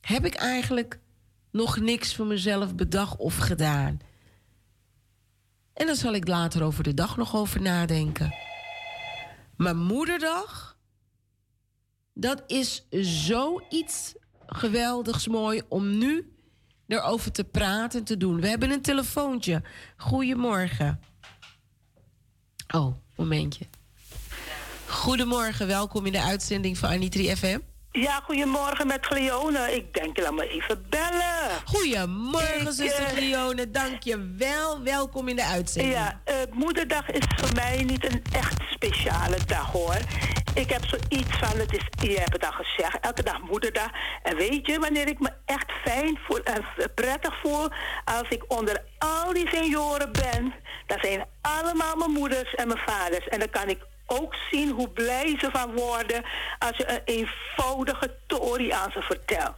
[0.00, 0.98] heb ik eigenlijk
[1.50, 3.98] nog niks voor mezelf bedacht of gedaan.
[5.72, 8.34] En dan zal ik later over de dag nog over nadenken.
[9.56, 10.78] Maar moederdag,
[12.14, 14.14] dat is zoiets
[14.46, 16.36] geweldigs mooi om nu
[16.86, 18.40] erover te praten en te doen.
[18.40, 19.62] We hebben een telefoontje.
[19.96, 21.00] Goedemorgen.
[22.74, 23.66] Oh, momentje.
[24.86, 27.58] Goedemorgen, welkom in de uitzending van Anitri FM.
[27.96, 29.74] Ja, goedemorgen met Glione.
[29.76, 31.50] Ik denk, laat me even bellen.
[31.64, 33.70] Goedemorgen, zuster uh.
[33.70, 34.82] Dank je wel.
[34.82, 35.94] Welkom in de uitzending.
[35.94, 39.96] Ja, uh, Moederdag is voor mij niet een echt speciale dag, hoor.
[40.54, 43.90] Ik heb zoiets van, het is, je hebt het al gezegd, elke dag Moederdag.
[44.22, 47.68] En weet je, wanneer ik me echt fijn voel en prettig voel...
[48.04, 50.54] als ik onder al die senioren ben...
[50.86, 53.28] dat zijn allemaal mijn moeders en mijn vaders.
[53.28, 56.22] En dan kan ik ook zien hoe blij ze van worden
[56.58, 59.54] als je een eenvoudige story aan ze vertelt.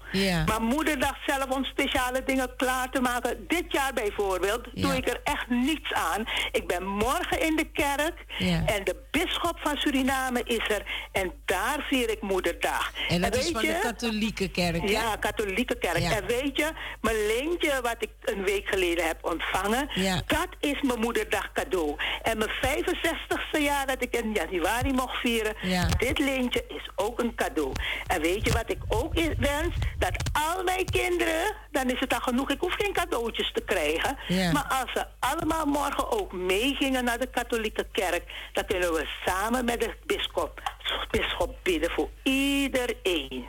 [0.47, 3.45] Maar moederdag zelf om speciale dingen klaar te maken.
[3.49, 6.25] Dit jaar bijvoorbeeld doe ik er echt niets aan.
[6.53, 8.25] Ik ben morgen in de kerk
[8.67, 10.83] en de bisschop van Suriname is er.
[11.13, 12.93] En daar vier ik moederdag.
[13.09, 14.87] En dat is weet van de je- katholieke kerk, hè?
[14.89, 15.99] ja, katholieke kerk.
[15.99, 16.11] Ja.
[16.17, 16.71] En weet je,
[17.01, 19.89] mijn leentje wat ik een week geleden heb ontvangen,
[20.27, 21.97] dat is mijn moederdag cadeau.
[22.23, 25.87] En mijn 65ste jaar dat ik in januari mocht vieren, Ja.
[25.99, 27.73] dit leentje is ook een cadeau.
[28.07, 29.75] En weet je wat ik ook wens?
[29.99, 34.17] Dat al mijn kinderen, dan is het al genoeg, ik hoef geen cadeautjes te krijgen.
[34.29, 34.53] Ja.
[34.53, 38.23] Maar als ze allemaal morgen ook meegingen naar de katholieke kerk,
[38.53, 40.63] dan kunnen we samen met de bisschop,
[41.11, 43.45] bisschop bidden voor iedereen.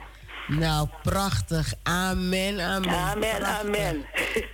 [0.48, 1.74] Nou, prachtig.
[1.84, 2.90] Amen, amen.
[2.90, 3.60] Amen, Prachtig.
[3.66, 4.06] amen.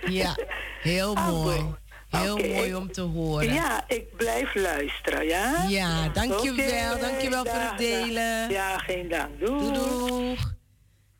[0.06, 0.36] Ja,
[0.82, 1.74] heel mooi.
[2.20, 3.52] Heel mooi ik- om te horen.
[3.54, 5.64] Ja, ik blijf luisteren, ja?
[5.68, 6.92] Ja, dankjewel.
[6.94, 8.48] Oké, dankjewel voor dag, het delen.
[8.48, 8.50] dag.
[8.50, 9.40] Ja, geen dank.
[9.40, 9.72] Doei.
[9.72, 10.54] Doei, doeg.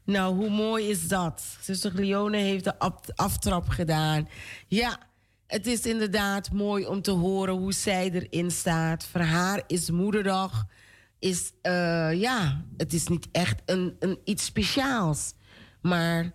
[0.04, 1.42] Nou, hoe mooi is dat?
[1.60, 4.28] Zuster Leone heeft de af- aftrap gedaan.
[4.66, 4.98] Ja,
[5.46, 9.04] het is inderdaad mooi om te horen hoe zij erin staat.
[9.04, 10.64] Voor haar is moederdag,
[11.18, 15.32] is, eh, ja, het is niet echt een, een, iets speciaals.
[15.82, 16.32] Maar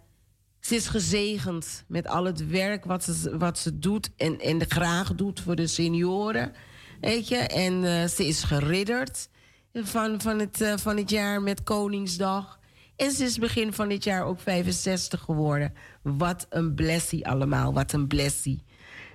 [0.62, 5.16] ze is gezegend met al het werk wat ze, wat ze doet en, en graag
[5.16, 6.54] doet voor de senioren.
[7.02, 9.30] Weet je, en eh, ze is geridderd
[9.74, 12.60] van, van, het, eh, van het jaar met Koningsdag.
[12.96, 15.74] En ze is begin van dit jaar ook 65 geworden.
[16.02, 18.64] Wat een blessie allemaal, wat een blessie.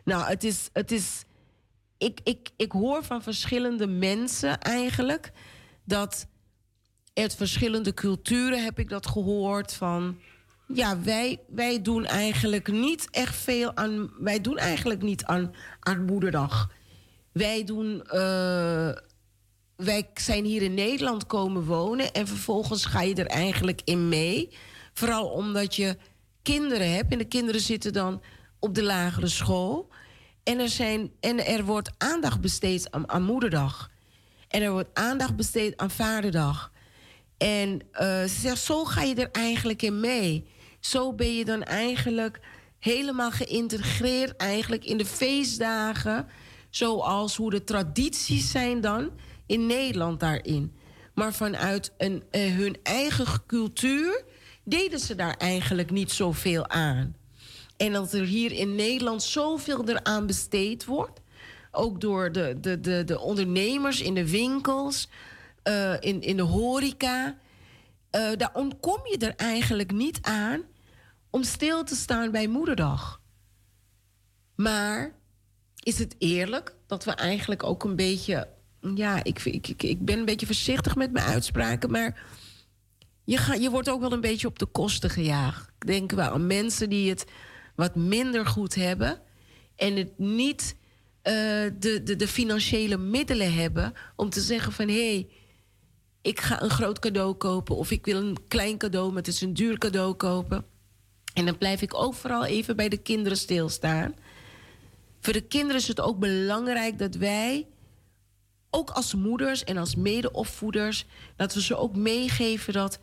[0.05, 0.69] Nou, het is.
[0.73, 1.25] Het is
[1.99, 5.33] ik, ik, ik hoor van verschillende mensen eigenlijk
[5.85, 6.27] dat
[7.15, 10.19] uit verschillende culturen heb ik dat gehoord van.
[10.67, 14.11] Ja, wij, wij doen eigenlijk niet echt veel aan.
[14.19, 16.71] Wij doen eigenlijk niet aan, aan moederdag.
[17.33, 18.03] Wij doen.
[18.07, 18.91] eh,
[19.77, 24.49] wij zijn hier in Nederland komen wonen en vervolgens ga je er eigenlijk in mee.
[24.93, 25.97] Vooral omdat je
[26.43, 28.23] kinderen hebt en de kinderen zitten dan
[28.59, 29.89] op de lagere school.
[30.43, 33.91] En er, zijn, en er wordt aandacht besteed aan, aan moederdag.
[34.49, 36.73] En er wordt aandacht besteed aan vaderdag.
[37.39, 37.81] En
[38.27, 40.47] zegt, zo ga je er eigenlijk in mee.
[40.81, 42.41] Zo ben je dan eigenlijk
[42.79, 46.27] helemaal geïntegreerd eigenlijk in de feestdagen.
[46.71, 49.11] Zoals hoe de tradities zijn dan
[49.47, 50.73] in Nederland daarin.
[51.15, 54.25] Maar vanuit een, eh, hun eigen cultuur
[54.65, 57.17] deden ze daar eigenlijk niet zoveel aan.
[57.77, 61.21] En dat er hier in Nederland zoveel eraan besteed wordt.
[61.71, 65.09] Ook door de, de, de, de ondernemers in de winkels,
[65.63, 67.37] eh, in, in de horeca.
[68.17, 70.63] Eh, daar ontkom je er eigenlijk niet aan
[71.31, 73.21] om stil te staan bij Moederdag.
[74.55, 75.15] Maar
[75.83, 78.49] is het eerlijk dat we eigenlijk ook een beetje.
[78.95, 82.23] Ja, ik, ik, ik, ik ben een beetje voorzichtig met mijn uitspraken, maar
[83.25, 85.71] je, ga, je wordt ook wel een beetje op de kosten gejaagd.
[85.79, 87.25] Ik denk wel aan mensen die het
[87.75, 89.21] wat minder goed hebben
[89.77, 90.77] en het niet
[91.23, 91.33] eh,
[91.79, 95.29] de, de, de financiële middelen hebben om te zeggen van hé, hey,
[96.27, 99.41] ik ga een groot cadeau kopen of ik wil een klein cadeau, maar het is
[99.41, 100.65] een duur cadeau kopen.
[101.35, 104.15] En dan blijf ik ook vooral even bij de kinderen stilstaan.
[105.21, 107.67] Voor de kinderen is het ook belangrijk dat wij,
[108.71, 111.07] ook als moeders en als medeopvoeders,
[111.37, 112.99] dat we ze ook meegeven dat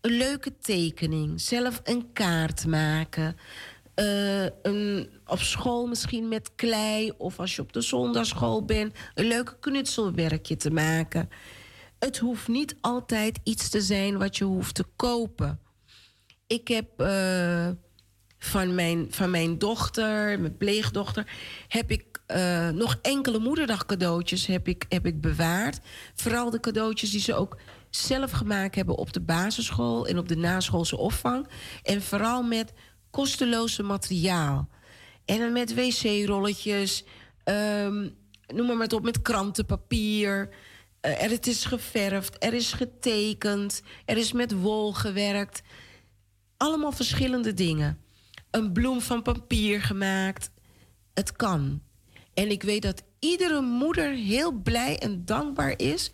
[0.00, 3.36] een leuke tekening, zelf een kaart maken,
[3.94, 9.26] eh, een, op school misschien met klei of als je op de zondagschool bent, een
[9.26, 11.28] leuke knutselwerkje te maken.
[12.00, 15.60] Het hoeft niet altijd iets te zijn wat je hoeft te kopen.
[16.46, 17.68] Ik heb eh,
[18.38, 21.32] van, mijn, van mijn dochter, mijn pleegdochter,
[21.68, 25.80] heb ik eh, nog enkele moederdag cadeautjes heb ik, heb ik bewaard.
[26.14, 27.56] Vooral de cadeautjes die ze ook
[27.90, 31.48] zelf gemaakt hebben op de basisschool en op de naschoolse opvang.
[31.82, 32.72] En vooral met
[33.10, 34.68] kosteloze materiaal.
[35.24, 37.04] En dan met wc-rolletjes,
[37.44, 38.08] ehm,
[38.46, 40.48] noem maar wat op, met krantenpapier.
[41.00, 45.62] Eh, er, het is geverfd, er is getekend, er is met wol gewerkt.
[46.56, 47.98] Allemaal verschillende dingen.
[48.50, 50.50] Een bloem van papier gemaakt.
[51.14, 51.82] Het kan.
[52.34, 56.12] En ik weet dat iedere moeder heel blij en dankbaar is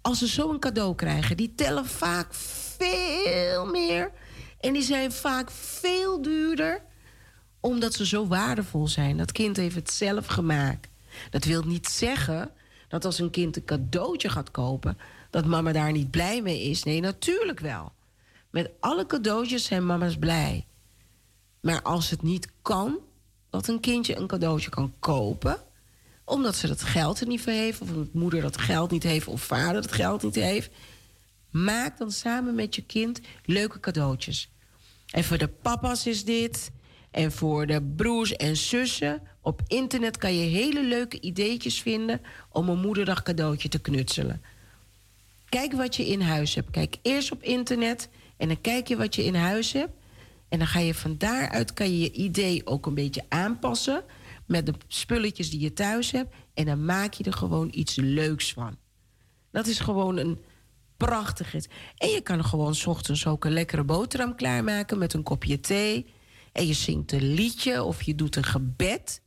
[0.00, 1.36] als ze zo'n cadeau krijgen.
[1.36, 4.12] Die tellen vaak veel meer.
[4.60, 6.82] En die zijn vaak veel duurder
[7.60, 9.16] omdat ze zo waardevol zijn.
[9.16, 10.88] Dat kind heeft het zelf gemaakt.
[11.30, 12.50] Dat wil niet zeggen
[12.92, 14.98] dat als een kind een cadeautje gaat kopen,
[15.30, 16.82] dat mama daar niet blij mee is.
[16.82, 17.92] Nee, natuurlijk wel.
[18.50, 20.66] Met alle cadeautjes zijn mama's blij.
[21.60, 22.98] Maar als het niet kan,
[23.50, 25.56] dat een kindje een cadeautje kan kopen,
[26.24, 29.26] Omdat ze dat geld er niet voor heeft, of omdat moeder dat geld niet heeft,
[29.26, 30.70] of vader dat geld niet heeft.
[31.50, 34.50] Maak dan samen met je kind leuke cadeautjes.
[35.10, 36.70] En voor de papa's is dit.
[37.12, 39.22] En voor de broers en zussen.
[39.40, 44.42] Op internet kan je hele leuke ideetjes vinden om een moederdag cadeautje te knutselen.
[45.48, 46.70] Kijk wat je in huis hebt.
[46.70, 49.92] Kijk eerst op internet en dan kijk je wat je in huis hebt.
[50.48, 54.04] En dan ga je van daaruit kan je je idee ook een beetje aanpassen
[54.46, 56.34] met de spulletjes die je thuis hebt.
[56.54, 58.76] En dan maak je er gewoon iets leuks van.
[59.50, 60.38] Dat is gewoon een
[60.96, 61.54] prachtig.
[61.96, 66.06] En je kan gewoon s ochtends ook een lekkere boterham klaarmaken met een kopje thee.
[66.52, 69.22] En je zingt een liedje of je doet een gebed.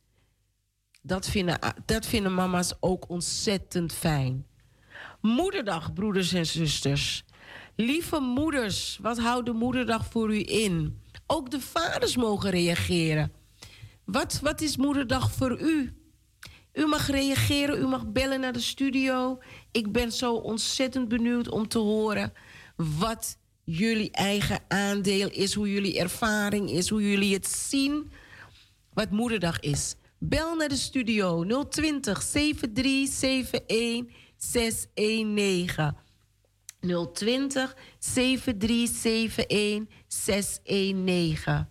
[1.02, 4.46] Dat vinden, dat vinden mama's ook ontzettend fijn.
[5.20, 7.24] Moederdag, broeders en zusters.
[7.76, 11.00] Lieve moeders, wat houdt de moederdag voor u in?
[11.26, 13.32] Ook de vaders mogen reageren.
[14.04, 15.94] Wat, wat is moederdag voor u?
[16.72, 19.38] U mag reageren, u mag bellen naar de studio.
[19.72, 22.32] Ik ben zo ontzettend benieuwd om te horen
[22.76, 28.10] wat jullie eigen aandeel is, hoe jullie ervaring is, hoe jullie het zien.
[28.92, 29.94] Wat Moederdag is.
[30.18, 35.96] Bel naar de studio 020 7371 619.
[37.12, 41.66] 020 7371 619.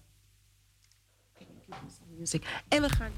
[2.67, 3.11] En we gaan.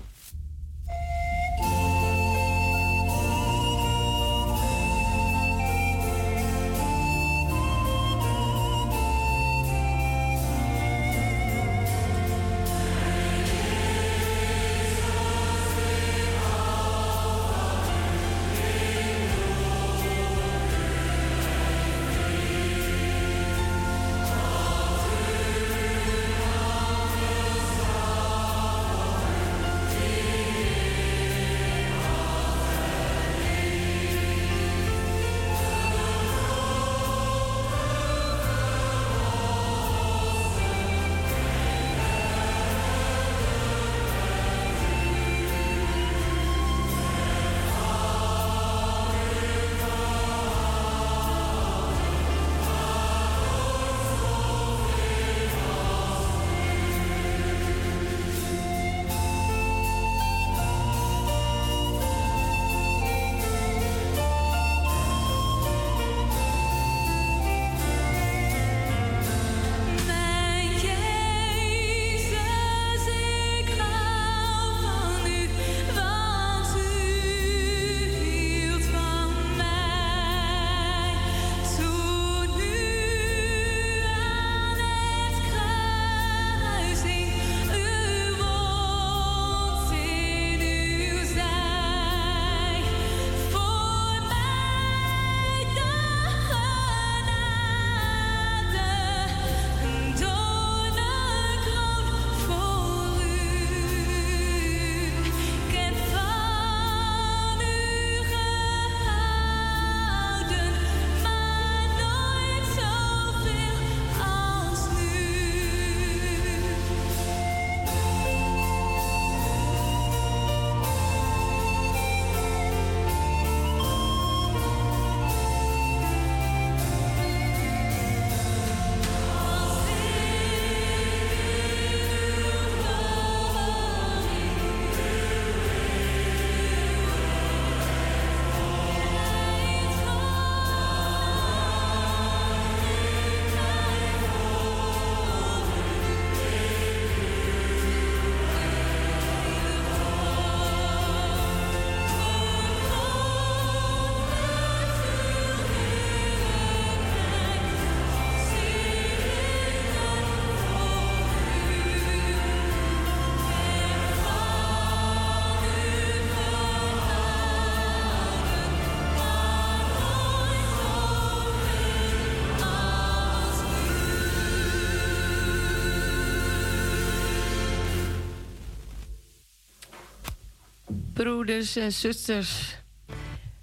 [181.17, 182.75] Broeders en zusters.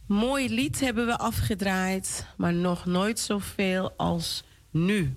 [0.07, 5.15] Mooi lied hebben we afgedraaid, maar nog nooit zoveel als nu.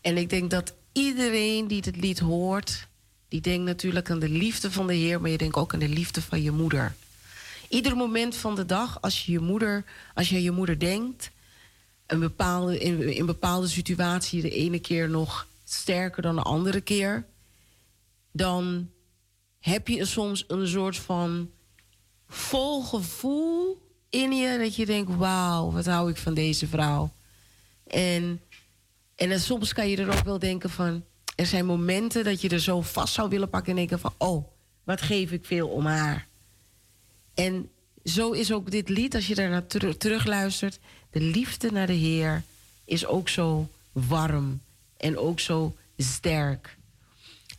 [0.00, 2.88] En ik denk dat iedereen die het lied hoort,
[3.28, 5.88] die denkt natuurlijk aan de liefde van de Heer, maar je denkt ook aan de
[5.88, 6.94] liefde van je moeder.
[7.68, 9.84] Ieder moment van de dag, als je je moeder,
[10.14, 11.30] als je je moeder denkt,
[12.06, 17.26] een bepaalde, in, in bepaalde situatie de ene keer nog sterker dan de andere keer,
[18.32, 18.90] dan
[19.60, 21.50] heb je soms een soort van
[22.28, 23.78] vol gevoel
[24.10, 27.12] in je dat je denkt: wauw, wat hou ik van deze vrouw.
[27.86, 28.40] En,
[29.14, 31.04] en soms kan je er ook wel denken van.
[31.34, 34.46] Er zijn momenten dat je er zo vast zou willen pakken en denken van: oh,
[34.84, 36.28] wat geef ik veel om haar.
[37.34, 37.70] En
[38.04, 40.78] zo is ook dit lied, als je daar naar ter terug luistert.
[41.10, 42.42] De liefde naar de Heer
[42.84, 44.60] is ook zo warm
[44.96, 46.78] en ook zo sterk.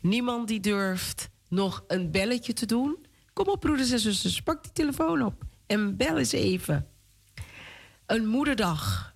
[0.02, 3.06] Niemand die durft nog een belletje te doen.
[3.34, 6.88] Kom op, broeders en zusters, pak die telefoon op en bel eens even.
[8.06, 9.14] Een moederdag.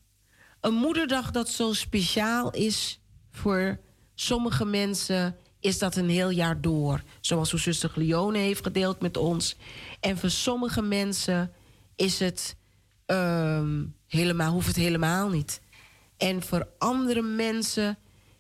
[0.61, 2.99] Een moederdag dat zo speciaal is
[3.31, 3.79] voor
[4.15, 7.03] sommige mensen is dat een heel jaar door.
[7.21, 9.55] Zoals uw zuster Leone heeft gedeeld met ons.
[9.99, 11.51] En voor sommige mensen
[11.95, 12.55] is het
[13.05, 15.61] ehm, helemaal, hoeft het helemaal niet.
[16.17, 17.97] En voor andere mensen,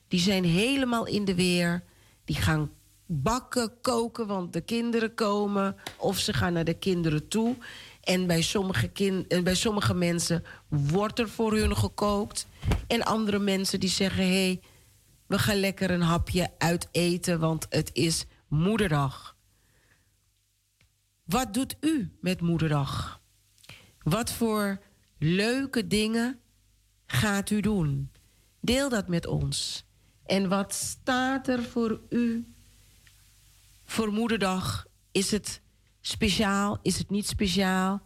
[0.07, 1.83] die zijn helemaal in de weer.
[2.25, 2.71] Die gaan
[3.05, 5.75] bakken, koken, want de kinderen komen.
[5.97, 7.55] Of ze gaan naar de kinderen toe.
[8.01, 12.47] En bij sommige, kind, en bij sommige mensen wordt er voor hun gekookt.
[12.87, 14.61] En andere mensen die zeggen: hé, hey,
[15.27, 19.35] we gaan lekker een hapje uit eten, want het is Moederdag.
[21.23, 23.21] Wat doet u met Moederdag?
[24.03, 24.81] Wat voor
[25.17, 26.39] leuke dingen
[27.05, 28.11] gaat u doen?
[28.59, 29.85] Deel dat met ons.
[30.25, 32.54] En wat staat er voor u
[33.85, 34.85] voor Moederdag?
[35.11, 35.61] Is het
[36.01, 36.79] speciaal?
[36.81, 38.01] Is het niet speciaal?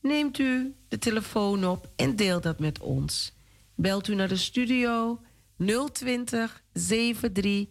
[0.00, 3.36] Neemt u de telefoon op en deel dat met ons.
[3.74, 5.20] Belt u naar de studio
[5.92, 7.66] 020 73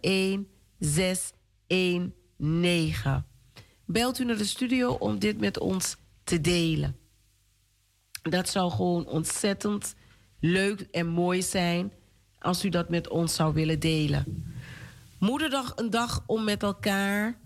[0.00, 0.44] 71
[0.78, 3.24] 619.
[3.84, 6.96] Belt u naar de studio om dit met ons te delen.
[8.22, 9.94] Dat zou gewoon ontzettend
[10.40, 11.92] leuk en mooi zijn
[12.38, 14.54] als u dat met ons zou willen delen.
[15.20, 17.38] Moederdag een dag om met elkaar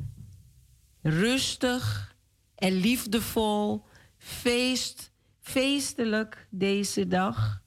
[1.03, 2.15] rustig
[2.55, 3.85] en liefdevol,
[4.17, 7.63] feest, feestelijk deze dag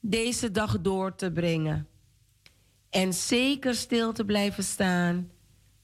[0.00, 1.88] deze dag door te brengen.
[2.90, 5.30] En zeker stil te blijven staan.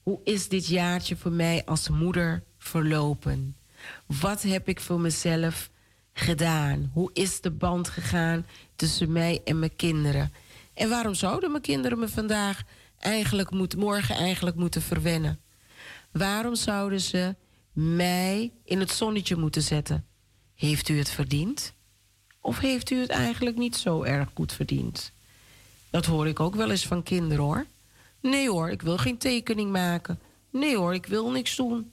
[0.03, 3.57] Hoe is dit jaartje voor mij als moeder verlopen?
[4.05, 5.69] Wat heb ik voor mezelf
[6.13, 6.91] gedaan?
[6.93, 8.45] Hoe is de band gegaan
[8.75, 10.31] tussen mij en mijn kinderen?
[10.77, 12.63] En waarom zouden mijn kinderen me vandaag
[12.99, 15.39] eigenlijk moeten, morgen eigenlijk moeten verwennen?
[16.11, 17.35] Waarom zouden ze
[17.71, 20.05] mij in het zonnetje moeten zetten?
[20.55, 21.73] Heeft u het verdiend?
[22.41, 25.11] Of heeft u het eigenlijk niet zo erg goed verdiend?
[25.89, 27.65] Dat hoor ik ook wel eens van kinderen hoor.
[28.21, 30.19] Nee hoor, ik wil geen tekening maken.
[30.51, 31.91] Nee hoor, ik wil niks doen.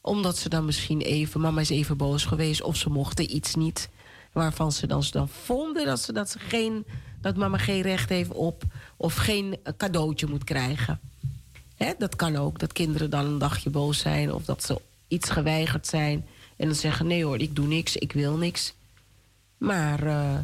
[0.00, 3.88] Omdat ze dan misschien even, mama is even boos geweest of ze mochten iets niet.
[4.32, 6.86] Waarvan ze dan, dan vonden dat, ze, dat, ze geen,
[7.20, 8.62] dat mama geen recht heeft op
[8.96, 11.00] of geen cadeautje moet krijgen.
[11.76, 15.30] Hè, dat kan ook, dat kinderen dan een dagje boos zijn of dat ze iets
[15.30, 16.26] geweigerd zijn.
[16.56, 18.74] En dan zeggen: nee hoor, ik doe niks, ik wil niks.
[19.58, 20.38] Maar uh,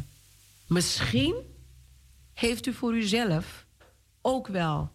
[0.67, 1.35] misschien
[2.33, 3.65] heeft u voor uzelf
[4.21, 4.89] ook wel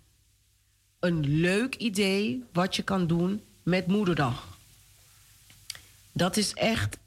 [0.99, 4.49] een leuk idee wat je kan doen met Moederdag.
[6.13, 6.99] Dat is echt,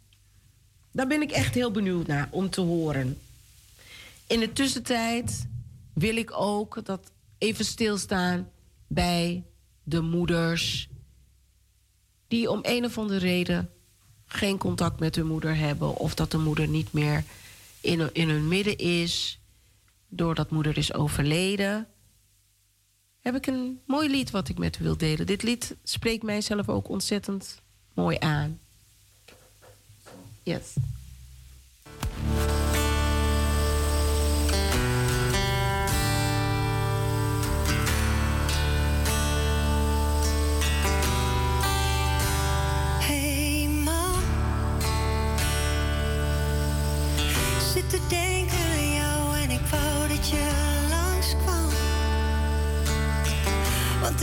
[0.91, 3.17] daar ben ik echt heel benieuwd naar om te horen.
[4.27, 5.47] In de tussentijd
[5.93, 8.49] wil ik ook dat even stilstaan
[8.87, 9.43] bij
[9.83, 10.89] de moeders
[12.27, 13.69] die om een of andere reden
[14.25, 17.23] geen contact met hun moeder hebben of dat de moeder niet meer
[17.81, 19.39] in, in hun midden is,
[20.07, 21.87] doordat moeder is overleden,
[23.19, 25.25] heb ik een mooi lied wat ik met u wil delen.
[25.25, 27.61] Dit lied spreekt mijzelf ook ontzettend
[27.93, 28.59] mooi aan.
[30.43, 30.73] Yes.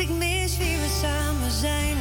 [0.01, 2.00] Ik mis wie we samen zijn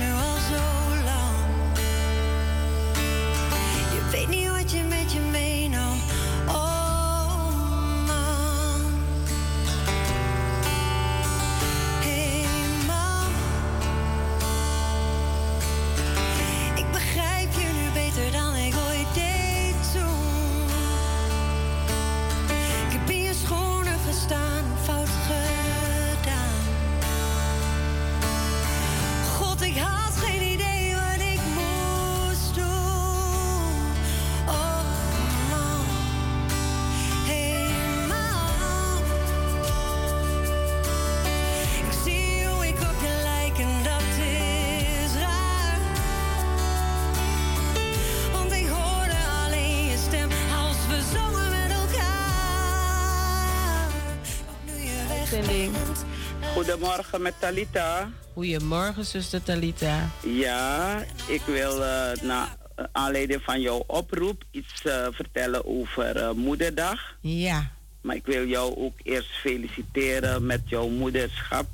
[56.89, 58.11] Goedemorgen met Talita.
[58.33, 60.09] Goedemorgen, zuster Talita.
[60.23, 62.55] Ja, ik wil uh, naar
[62.91, 67.15] aanleiding van jouw oproep iets uh, vertellen over uh, Moederdag.
[67.21, 67.71] Ja.
[68.01, 71.67] Maar ik wil jou ook eerst feliciteren met jouw moederschap.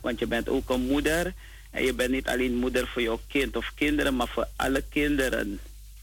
[0.00, 1.32] Want je bent ook een moeder.
[1.70, 5.60] En je bent niet alleen moeder voor jouw kind of kinderen, maar voor alle kinderen.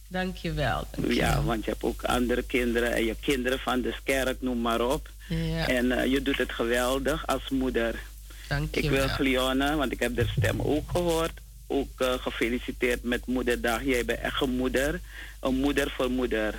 [0.07, 0.87] Dankjewel.
[0.91, 1.15] dankjewel.
[1.15, 4.81] Ja, want je hebt ook andere kinderen en je kinderen van de kerk, noem maar
[4.81, 5.09] op.
[5.29, 5.67] Ja.
[5.67, 8.11] En uh, je doet het geweldig als moeder.
[8.57, 8.91] Dankjewel.
[8.91, 13.83] Ik wil Glione, want ik heb de stem ook gehoord, ook uh, gefeliciteerd met Moederdag.
[13.83, 14.99] Jij bent echt een moeder,
[15.39, 16.55] een moeder voor moeder.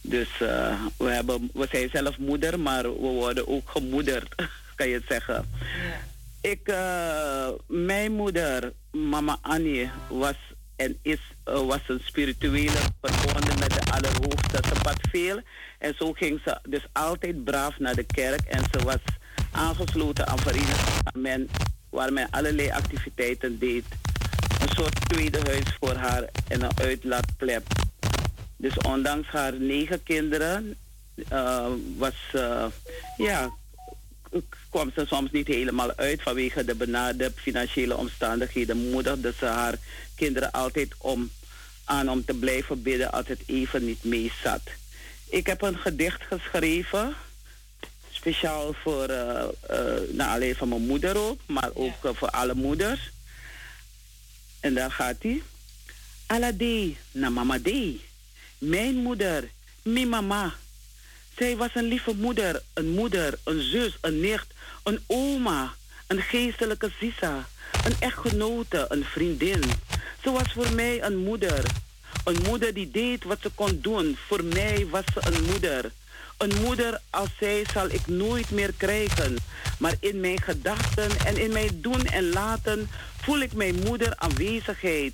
[0.00, 4.34] Dus uh, we, hebben, we zijn zelf moeder, maar we worden ook gemoederd,
[4.76, 5.48] kan je het zeggen.
[5.60, 6.50] Ja.
[6.50, 10.36] Ik, uh, mijn moeder, mama Annie, was
[10.76, 11.18] en is,
[11.48, 14.58] uh, was een spirituele verbonden met de Allerhoogste.
[14.68, 15.40] Ze bad veel
[15.78, 19.00] en zo ging ze dus altijd braaf naar de kerk en ze was
[19.56, 21.48] aangesloten aan verenigingen
[21.90, 23.84] waar men allerlei activiteiten deed.
[24.60, 27.66] Een soort tweede huis voor haar en een uitlaatklep.
[28.56, 30.76] Dus ondanks haar negen kinderen
[31.32, 32.66] uh, was, uh,
[33.16, 33.50] ja,
[34.70, 38.90] kwam ze soms niet helemaal uit vanwege de benarde financiële omstandigheden.
[38.90, 39.74] Moedigde ze haar
[40.14, 41.30] kinderen altijd om,
[41.84, 44.62] aan om te blijven bidden als het even niet mee zat.
[45.28, 47.14] Ik heb een gedicht geschreven,
[48.26, 49.44] speciaal voor, uh,
[50.10, 53.10] naar alleen van mijn moeder ook, maar ook uh, voor alle moeders.
[54.60, 55.42] En daar gaat hij.
[56.26, 58.00] Alade, na mama de.
[58.58, 59.50] Mijn moeder,
[59.82, 60.54] mijn mama.
[61.36, 64.46] Zij was een lieve moeder, een moeder, een zus, een nicht,
[64.82, 65.74] een oma,
[66.06, 67.48] een geestelijke sissa,
[67.84, 69.62] een echtgenote, een vriendin.
[70.22, 71.64] Ze was voor mij een moeder.
[72.24, 74.16] Een moeder die deed wat ze kon doen.
[74.28, 75.90] Voor mij was ze een moeder.
[76.36, 79.36] Een moeder als zij zal ik nooit meer krijgen.
[79.78, 82.88] Maar in mijn gedachten en in mijn doen en laten
[83.20, 85.12] voel ik mijn moeder aanwezigheid.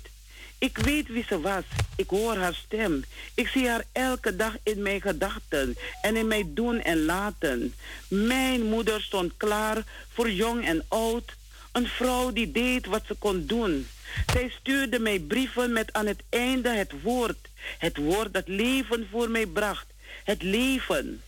[0.57, 1.63] Ik weet wie ze was.
[1.95, 3.03] Ik hoor haar stem.
[3.33, 7.73] Ik zie haar elke dag in mijn gedachten en in mijn doen en laten.
[8.07, 11.35] Mijn moeder stond klaar voor jong en oud.
[11.71, 13.87] Een vrouw die deed wat ze kon doen.
[14.33, 17.37] Zij stuurde mij brieven met aan het einde het woord.
[17.77, 19.92] Het woord dat leven voor mij bracht.
[20.23, 21.21] Het leven.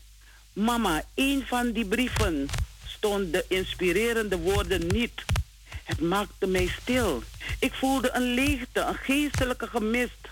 [0.54, 2.48] Mama, een van die brieven
[2.88, 5.26] stond de inspirerende woorden niet.
[5.84, 7.24] Het maakte mij stil.
[7.60, 10.28] Ik voelde een leegte, een geestelijke gemist.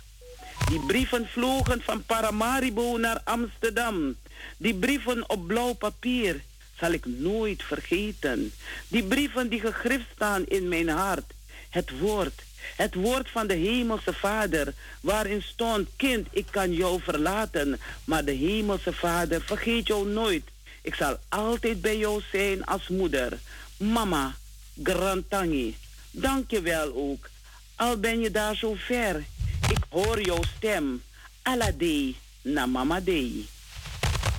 [0.69, 4.15] Die brieven vlogen van Paramaribo naar Amsterdam.
[4.57, 6.41] Die brieven op blauw papier
[6.79, 8.53] zal ik nooit vergeten.
[8.87, 11.33] Die brieven die gegrift staan in mijn hart.
[11.69, 12.41] Het woord,
[12.75, 18.31] het woord van de Hemelse Vader, waarin stond: Kind, ik kan jou verlaten, maar de
[18.31, 20.43] Hemelse Vader vergeet jou nooit.
[20.81, 23.39] Ik zal altijd bij jou zijn als moeder.
[23.77, 24.35] Mama,
[24.83, 25.77] Grantangi,
[26.11, 27.29] dank je wel ook.
[27.75, 29.23] Al ben je daar zo ver,
[29.69, 31.03] ik hoor jouw stem.
[31.41, 33.47] Alade, na mama dei.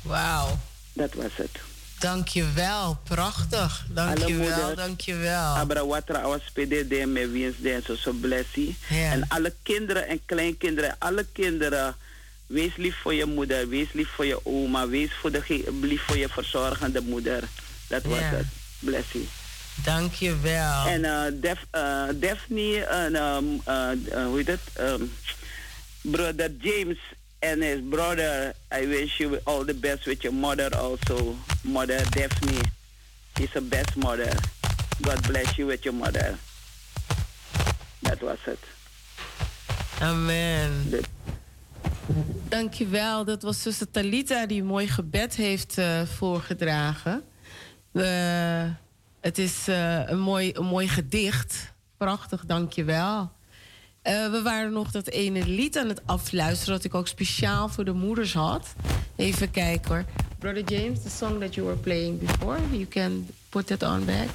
[0.02, 0.58] Wauw.
[0.94, 1.73] Dat was het.
[2.04, 3.86] Dank je wel, prachtig.
[3.88, 5.54] Dank je wel, dank je wel.
[5.56, 8.76] Abra watra awas PDD met wiens zo so blessie.
[8.88, 11.94] En alle kinderen en kleinkinderen, alle kinderen,
[12.46, 16.16] wees lief voor je moeder, wees lief voor je oma, wees voor de, lief voor
[16.16, 17.42] je verzorgende moeder.
[17.88, 18.46] Dat was het.
[18.78, 19.28] Blessie.
[19.84, 20.86] Dank je wel.
[20.86, 24.60] En uh, Def, uh, Daphne, en um, uh, uh, hoe heet het?
[24.80, 25.12] Um,
[26.00, 26.98] brother James
[27.44, 31.34] and his brother, I wish you all the best with your mother also.
[31.62, 32.60] Mother Daphne
[33.40, 34.32] is a best mother.
[35.02, 36.38] God bless you with your mother.
[38.02, 38.58] That was it.
[40.00, 40.70] Amen.
[40.90, 41.02] De-
[42.48, 43.24] Dankjewel.
[43.24, 47.22] Dat was zuster Talita die een mooi gebed heeft eh, voorgedragen.
[47.92, 48.64] Eh,
[49.20, 51.72] het is eh, een, mooi, een mooi gedicht.
[51.96, 53.32] Prachtig, dankjewel.
[54.04, 56.74] Eh we waren nog dat ene lied aan het afluisteren...
[56.74, 58.74] dat ik ook speciaal voor de moeders had.
[59.16, 60.04] Even kijken hoor.
[60.38, 62.58] Brother James, the song that you were playing before...
[62.70, 64.28] you can put that on back.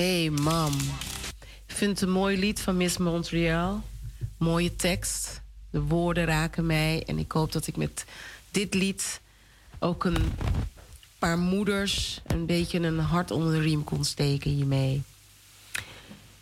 [0.00, 0.72] Hey mam.
[1.66, 3.82] Ik vind het een mooi lied van Miss Montreal.
[4.38, 5.40] Mooie tekst.
[5.70, 7.02] De woorden raken mij.
[7.06, 8.04] En ik hoop dat ik met
[8.50, 9.20] dit lied
[9.78, 10.32] ook een
[11.18, 15.02] paar moeders een beetje een hart onder de riem kon steken hiermee.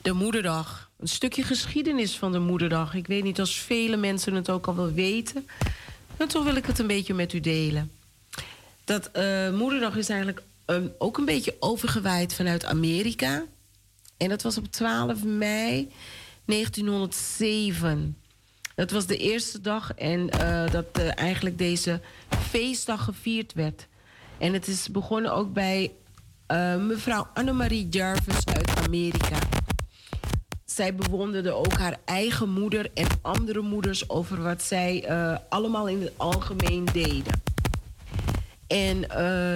[0.03, 0.91] De Moederdag.
[0.99, 2.95] Een stukje geschiedenis van de Moederdag.
[2.95, 5.49] Ik weet niet of vele mensen het ook al wel weten.
[6.17, 7.91] En toch wil ik het een beetje met u delen.
[8.85, 13.45] Dat uh, Moederdag is eigenlijk um, ook een beetje overgewaaid vanuit Amerika.
[14.17, 15.89] En dat was op 12 mei
[16.45, 18.17] 1907.
[18.75, 23.87] Dat was de eerste dag en uh, dat uh, eigenlijk deze feestdag gevierd werd.
[24.39, 25.93] En het is begonnen ook bij
[26.53, 29.39] uh, mevrouw Annemarie Jarvis uit Amerika.
[30.65, 35.09] Zij bewonderde ook haar eigen moeder en andere moeders over wat zij
[35.49, 37.43] allemaal in het algemeen deden.
[38.69, 39.07] En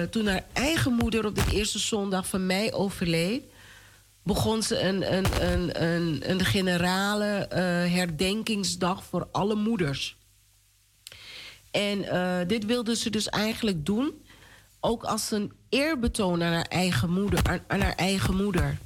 [0.09, 3.43] toen haar eigen moeder op de eerste zondag van mei overleed,
[4.23, 7.57] begon ze een, een, een, een, een generale uh,
[7.95, 10.17] herdenkingsdag voor alle moeders.
[11.71, 14.25] En uh, dit wilde ze dus eigenlijk doen,
[14.79, 17.61] ook als een eerbetoon aan haar eigen moeder.
[17.67, 18.77] Aan, haar eigen moeder.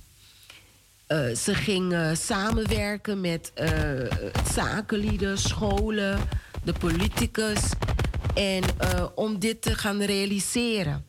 [1.36, 3.54] Ze ging samenwerken met
[4.54, 6.20] zakenlieden, scholen,
[6.64, 7.60] de politicus.
[8.38, 8.64] En
[9.16, 11.06] om dit te gaan realiseren.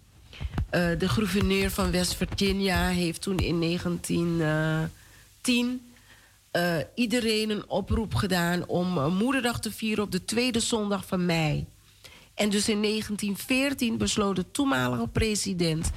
[0.70, 5.92] Uh, de gouverneur van West Virginia heeft toen in 1910
[6.52, 11.66] uh, iedereen een oproep gedaan om Moederdag te vieren op de tweede zondag van mei.
[12.34, 15.90] En dus in 1914 besloot de toenmalige president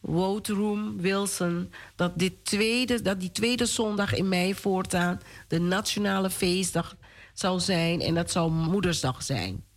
[0.00, 6.96] Woodrow Wilson dat, dit tweede, dat die tweede zondag in mei voortaan de nationale feestdag
[7.34, 9.68] zou zijn en dat zou Moedersdag zijn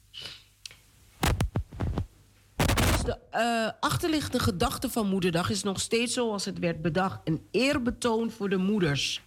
[3.03, 8.32] de uh, achterliggende gedachte van Moederdag is nog steeds zoals het werd bedacht: een eerbetoon
[8.32, 9.21] voor de moeders.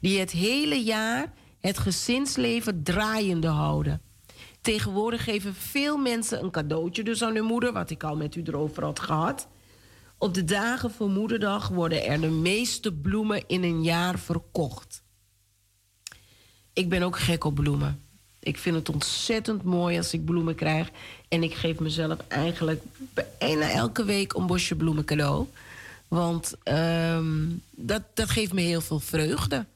[0.00, 4.02] Die het hele jaar het gezinsleven draaiende houden.
[4.60, 8.42] Tegenwoordig geven veel mensen een cadeautje dus aan hun moeder, wat ik al met u
[8.44, 9.48] erover had gehad.
[10.18, 15.02] Op de dagen voor Moederdag worden er de meeste bloemen in een jaar verkocht.
[16.72, 18.02] Ik ben ook gek op bloemen.
[18.40, 20.90] Ik vind het ontzettend mooi als ik bloemen krijg.
[21.32, 22.82] En ik geef mezelf eigenlijk
[23.38, 25.46] bijna elke week een bosje bloemen cadeau.
[26.08, 29.66] Want um, dat, dat geeft me heel veel vreugde.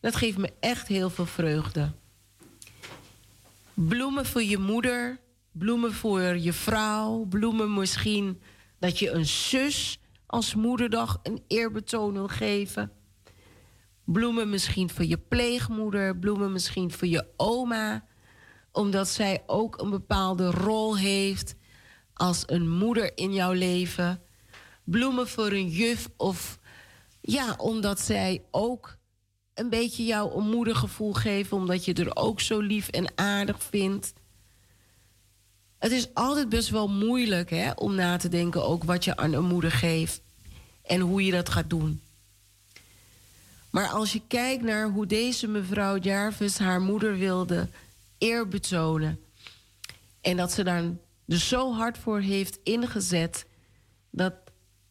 [0.00, 1.90] Dat geeft me echt heel veel vreugde.
[3.74, 5.18] Bloemen voor je moeder,
[5.52, 8.40] bloemen voor je vrouw, bloemen misschien
[8.78, 12.92] dat je een zus als moederdag een eerbetoon wil geven.
[14.04, 18.04] Bloemen misschien voor je pleegmoeder, bloemen misschien voor je oma,
[18.76, 21.54] omdat zij ook een bepaalde rol heeft
[22.14, 24.20] als een moeder in jouw leven.
[24.84, 26.58] Bloemen voor een juf of
[27.20, 28.96] ja, omdat zij ook
[29.54, 34.12] een beetje jou een moedergevoel geven, omdat je er ook zo lief en aardig vindt.
[35.78, 39.32] Het is altijd best wel moeilijk hè, om na te denken ook wat je aan
[39.32, 40.20] een moeder geeft
[40.82, 42.00] en hoe je dat gaat doen.
[43.70, 47.68] Maar als je kijkt naar hoe deze mevrouw Jarvis haar moeder wilde
[48.18, 49.20] eerbetonen.
[50.20, 50.84] En dat ze daar
[51.24, 53.46] dus zo hard voor heeft ingezet.
[54.10, 54.34] Dat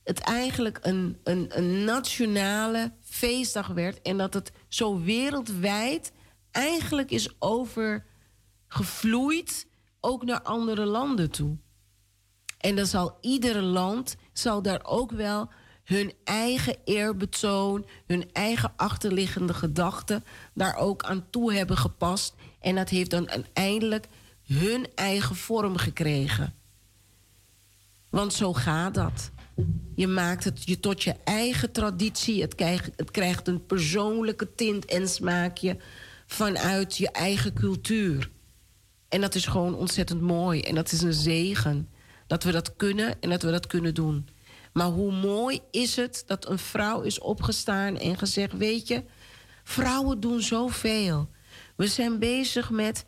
[0.04, 4.02] het eigenlijk een, een, een nationale feestdag werd.
[4.02, 6.12] En dat het zo wereldwijd
[6.52, 9.68] eigenlijk is overgevloeid.
[10.00, 11.58] Ook naar andere landen toe.
[12.58, 15.50] En dan zal ieder land zal daar ook wel
[15.84, 20.24] hun eigen eerbetoon, hun eigen achterliggende gedachten
[20.54, 22.36] daar ook aan toe hebben gepast.
[22.66, 24.08] En dat heeft dan uiteindelijk
[24.44, 26.54] hun eigen vorm gekregen.
[28.10, 29.32] Want zo gaat dat.
[29.96, 32.42] Je maakt het je tot je eigen traditie.
[32.42, 35.78] Het krijgt, het krijgt een persoonlijke tint en smaakje
[36.26, 38.30] vanuit je eigen cultuur.
[39.10, 40.62] En dat is gewoon ontzettend mooi.
[40.62, 41.90] En dat is een zegen
[42.28, 44.28] dat we dat kunnen en dat we dat kunnen doen.
[44.74, 49.04] Maar hoe mooi is het dat een vrouw is opgestaan en gezegd: Weet je,
[49.64, 51.30] vrouwen doen zoveel.
[51.76, 53.06] We zijn bezig met.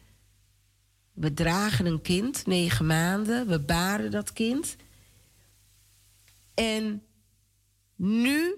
[1.13, 4.75] We dragen een kind, negen maanden, we baren dat kind.
[6.53, 7.03] En
[7.95, 8.55] nu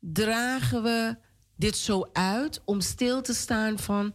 [0.00, 1.16] dragen we
[1.56, 4.14] dit zo uit om stil te staan van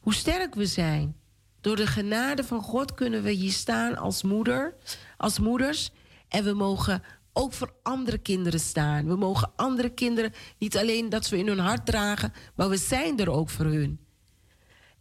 [0.00, 1.16] hoe sterk we zijn.
[1.60, 4.76] Door de genade van God kunnen we hier staan als moeder,
[5.16, 5.90] als moeders.
[6.28, 9.06] En we mogen ook voor andere kinderen staan.
[9.06, 13.18] We mogen andere kinderen niet alleen dat we in hun hart dragen, maar we zijn
[13.18, 14.07] er ook voor hun.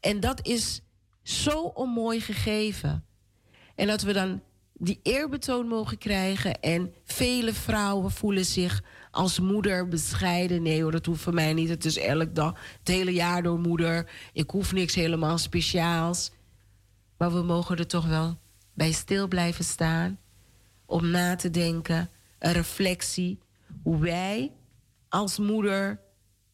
[0.08, 0.82] En dat is
[1.24, 3.05] zo mooi gegeven.
[3.76, 4.41] En dat we dan
[4.74, 6.62] die eerbetoon mogen krijgen.
[6.62, 10.62] En vele vrouwen voelen zich als moeder bescheiden.
[10.62, 11.70] Nee hoor, dat hoeft voor mij niet.
[11.70, 14.10] Het is elke dag, het hele jaar door moeder.
[14.34, 16.32] Ik hoef niks helemaal speciaals.
[17.18, 18.39] Maar we mogen er toch wel
[18.74, 20.20] bij stil blijven staan.
[20.86, 23.39] Om na te denken, een reflectie.
[23.84, 24.51] Hoe wij
[25.10, 25.99] als moeder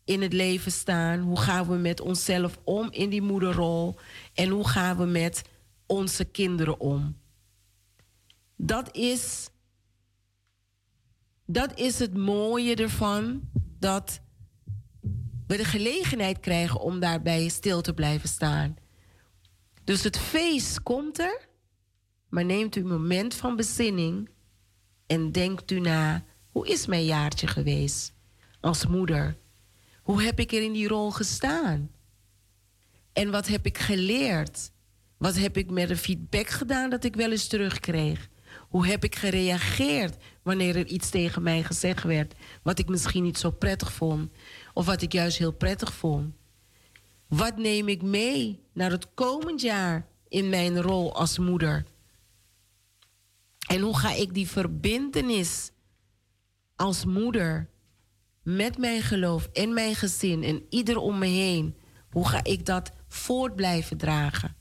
[0.05, 1.19] in het leven staan.
[1.19, 3.95] Hoe gaan we met onszelf om in die moederrol?
[4.33, 5.41] En hoe gaan we met
[5.85, 7.17] onze kinderen om?
[8.55, 9.49] Dat is,
[11.45, 13.41] dat is het mooie ervan.
[13.79, 14.21] Dat
[15.47, 18.77] we de gelegenheid krijgen om daarbij stil te blijven staan.
[19.83, 21.47] Dus het feest komt er.
[22.29, 24.29] Maar neemt u een moment van bezinning
[25.07, 28.13] en denkt u na: hoe is mijn jaartje geweest
[28.59, 29.37] als moeder?
[30.03, 31.91] Hoe heb ik er in die rol gestaan?
[33.13, 34.71] En wat heb ik geleerd?
[35.17, 38.29] Wat heb ik met de feedback gedaan dat ik wel eens terugkreeg?
[38.69, 42.33] Hoe heb ik gereageerd wanneer er iets tegen mij gezegd werd
[42.63, 44.31] wat ik misschien niet zo prettig vond
[44.73, 46.33] of wat ik juist heel prettig vond?
[47.27, 51.85] Wat neem ik mee naar het komend jaar in mijn rol als moeder?
[53.67, 55.71] En hoe ga ik die verbindenis
[56.75, 57.69] als moeder
[58.43, 61.75] met mijn geloof en mijn gezin en ieder om me heen,
[62.09, 64.55] hoe ga ik dat voort blijven dragen?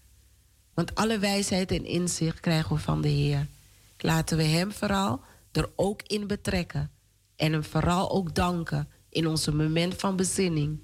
[0.75, 3.47] Want alle wijsheid en inzicht krijgen we van de Heer.
[3.99, 5.21] Laten we Hem vooral
[5.53, 6.91] er ook in betrekken.
[7.37, 10.81] En Hem vooral ook danken in onze moment van bezinning.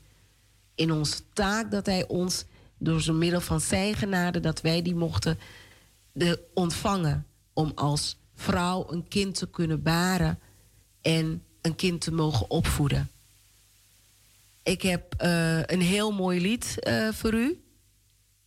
[0.74, 2.44] In onze taak dat Hij ons
[2.78, 5.38] door zijn middel van zijn genade, dat wij die mochten
[6.12, 7.26] de ontvangen.
[7.52, 10.38] Om als vrouw een kind te kunnen baren
[11.00, 13.10] en een kind te mogen opvoeden.
[14.62, 17.62] Ik heb uh, een heel mooi lied uh, voor u.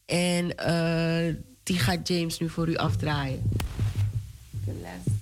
[0.06, 3.42] En uh, die gaat James nu voor u afdraaien.
[4.66, 5.21] Last.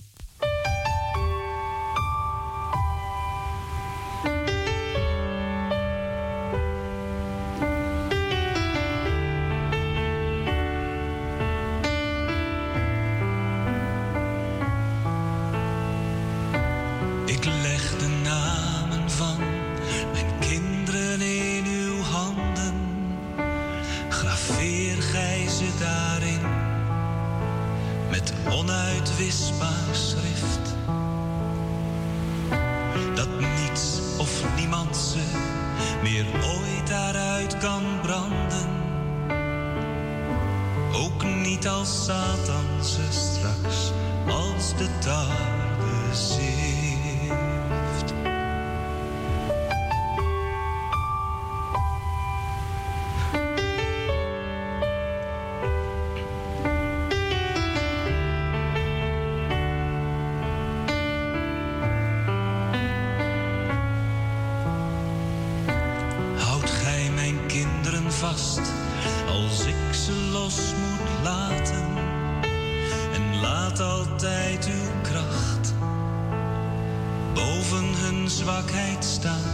[42.80, 43.92] Satan ze straks
[44.28, 46.48] als de tarwe zift.
[66.38, 68.62] Houd gij mijn kinderen vast
[69.28, 70.74] als ik ze los
[78.30, 79.49] zwakheid staan.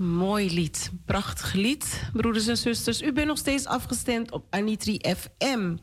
[0.00, 0.90] Mooi lied.
[1.04, 3.02] Prachtig lied, broeders en zusters.
[3.02, 5.76] U bent nog steeds afgestemd op Anitri FM.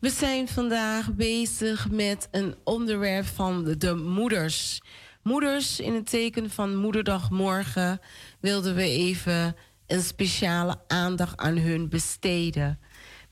[0.00, 4.80] We zijn vandaag bezig met een onderwerp van de moeders.
[5.22, 8.00] Moeders, in het teken van Moederdag morgen
[8.40, 12.78] wilden we even een speciale aandacht aan hun besteden.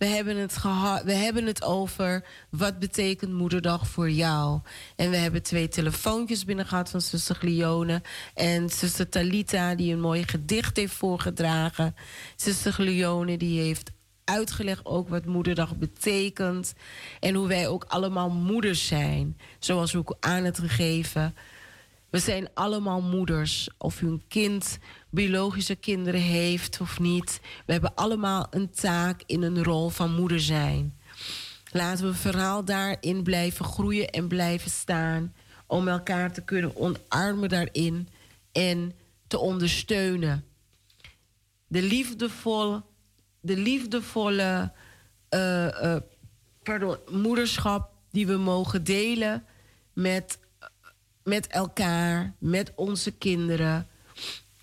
[0.05, 0.62] We hebben het,
[1.05, 4.61] we hebben het over wat betekent moederdag voor jou.
[4.96, 8.02] En we hebben twee telefoontjes binnen gehad van zuster Glione
[8.34, 11.94] en zuster Talita die een mooi gedicht heeft voorgedragen.
[12.36, 13.90] Zuster Glione die heeft
[14.24, 16.74] uitgelegd ook wat moederdag betekent.
[17.20, 19.38] En hoe wij ook allemaal moeders zijn.
[19.59, 21.34] Zoals we ook aan het gegeven.
[22.11, 23.68] We zijn allemaal moeders.
[23.78, 24.78] Of een kind,
[25.15, 27.41] biologische kinderen heeft of niet.
[27.66, 30.99] We hebben allemaal een taak in een rol van moeder zijn.
[31.70, 35.35] Laten we vooral daarin blijven groeien en blijven staan.
[35.66, 38.09] Om elkaar te kunnen omarmen daarin
[38.53, 38.93] en
[39.27, 40.45] te ondersteunen.
[41.66, 42.82] De liefdevolle,
[43.41, 44.73] de liefdevolle
[45.31, 45.97] uh,
[46.62, 49.45] pardon, moederschap die we mogen delen
[49.93, 50.39] met
[51.24, 53.89] met elkaar, met onze kinderen.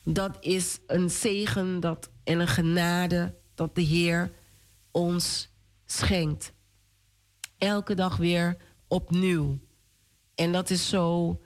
[0.04, 4.32] Dat is een zegen dat, en een genade dat de Heer
[4.92, 5.50] ons
[5.86, 6.54] schenkt.
[7.58, 8.58] Elke dag weer
[8.88, 9.60] opnieuw.
[10.36, 11.40] En dat is zo,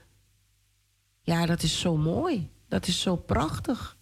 [1.22, 2.50] ja, dat is zo mooi.
[2.68, 3.98] Dat is zo prachtig.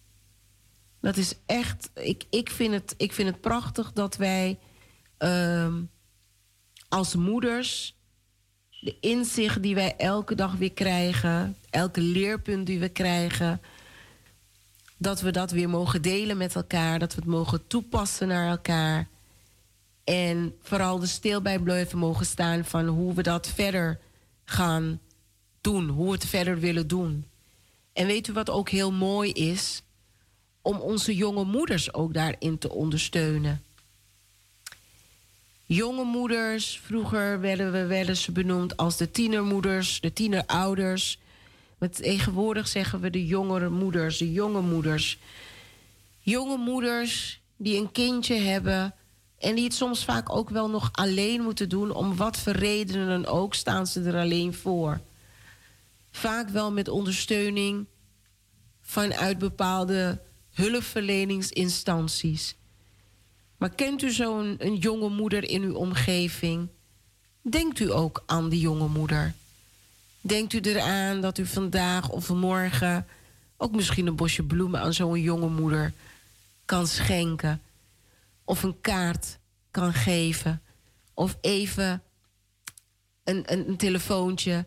[1.00, 4.58] Dat is echt, ik, ik, vind, het, ik vind het prachtig dat wij
[5.18, 5.74] uh,
[6.88, 7.96] als moeders
[8.80, 13.60] de inzicht die wij elke dag weer krijgen, elke leerpunt die we krijgen,
[14.96, 19.08] dat we dat weer mogen delen met elkaar, dat we het mogen toepassen naar elkaar.
[20.04, 24.00] En vooral de stil bij blijven mogen staan van hoe we dat verder
[24.44, 25.00] gaan
[25.60, 27.24] doen, hoe we het verder willen doen.
[27.92, 29.82] En weet u wat ook heel mooi is?
[30.62, 33.62] Om onze jonge moeders ook daarin te ondersteunen
[35.66, 36.80] jonge moeders.
[36.84, 41.18] Vroeger werden we wel eens benoemd als de tienermoeders, de tienerouders.
[41.84, 45.18] Maar tegenwoordig zeggen we de jongere moeders, de jonge moeders.
[46.18, 48.94] Jonge moeders die een kindje hebben
[49.38, 53.08] en die het soms vaak ook wel nog alleen moeten doen, om wat voor redenen
[53.08, 55.00] dan ook, staan ze er alleen voor.
[56.10, 57.86] Vaak wel met ondersteuning
[58.80, 60.20] vanuit bepaalde
[60.50, 62.56] hulpverleningsinstanties.
[63.56, 66.68] Maar kent u zo'n jonge moeder in uw omgeving?
[67.42, 69.34] Denkt u ook aan die jonge moeder?
[70.26, 73.06] Denkt u eraan dat u vandaag of morgen
[73.56, 75.92] ook misschien een bosje bloemen aan zo'n jonge moeder
[76.64, 77.62] kan schenken?
[78.44, 79.38] Of een kaart
[79.70, 80.62] kan geven?
[81.14, 82.02] Of even
[83.24, 84.66] een, een, telefoontje?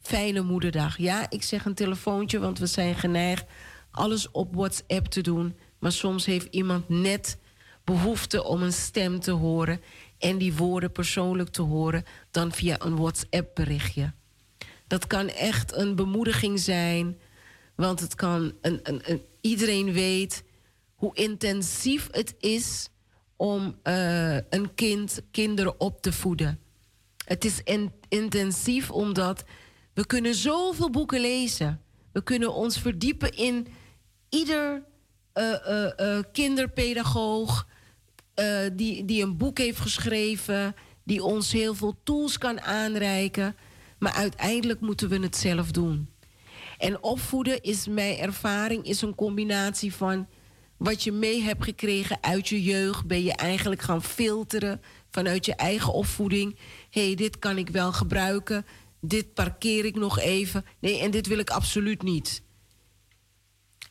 [0.00, 0.98] Fijne moederdag.
[0.98, 3.44] Ja, ik zeg een telefoontje, want we zijn geneigd
[3.90, 5.56] alles op WhatsApp te doen.
[5.78, 7.38] Maar soms heeft iemand net
[7.84, 9.80] behoefte om een stem te horen
[10.18, 14.12] en die woorden persoonlijk te horen dan via een WhatsApp-berichtje.
[14.94, 17.18] Dat kan echt een bemoediging zijn,
[17.74, 20.44] want het kan een, een, een iedereen weet
[20.94, 22.88] hoe intensief het is
[23.36, 26.60] om uh, een kind, kinderen op te voeden.
[27.24, 29.44] Het is in, intensief omdat
[29.94, 31.80] we kunnen zoveel boeken lezen.
[32.12, 33.66] We kunnen ons verdiepen in
[34.28, 34.82] ieder
[35.34, 35.54] uh,
[36.00, 37.66] uh, kinderpedagoog,
[38.72, 43.56] die, die een boek heeft geschreven, die ons heel veel tools kan aanreiken.
[43.98, 46.08] Maar uiteindelijk moeten we het zelf doen.
[46.78, 50.26] En opvoeden is mijn ervaring, is een combinatie van
[50.76, 53.06] wat je mee hebt gekregen uit je jeugd.
[53.06, 54.80] Ben je eigenlijk gaan filteren
[55.10, 56.56] vanuit je eigen opvoeding.
[56.90, 58.66] Hé, hey, dit kan ik wel gebruiken.
[59.00, 60.64] Dit parkeer ik nog even.
[60.78, 62.42] Nee, en dit wil ik absoluut niet.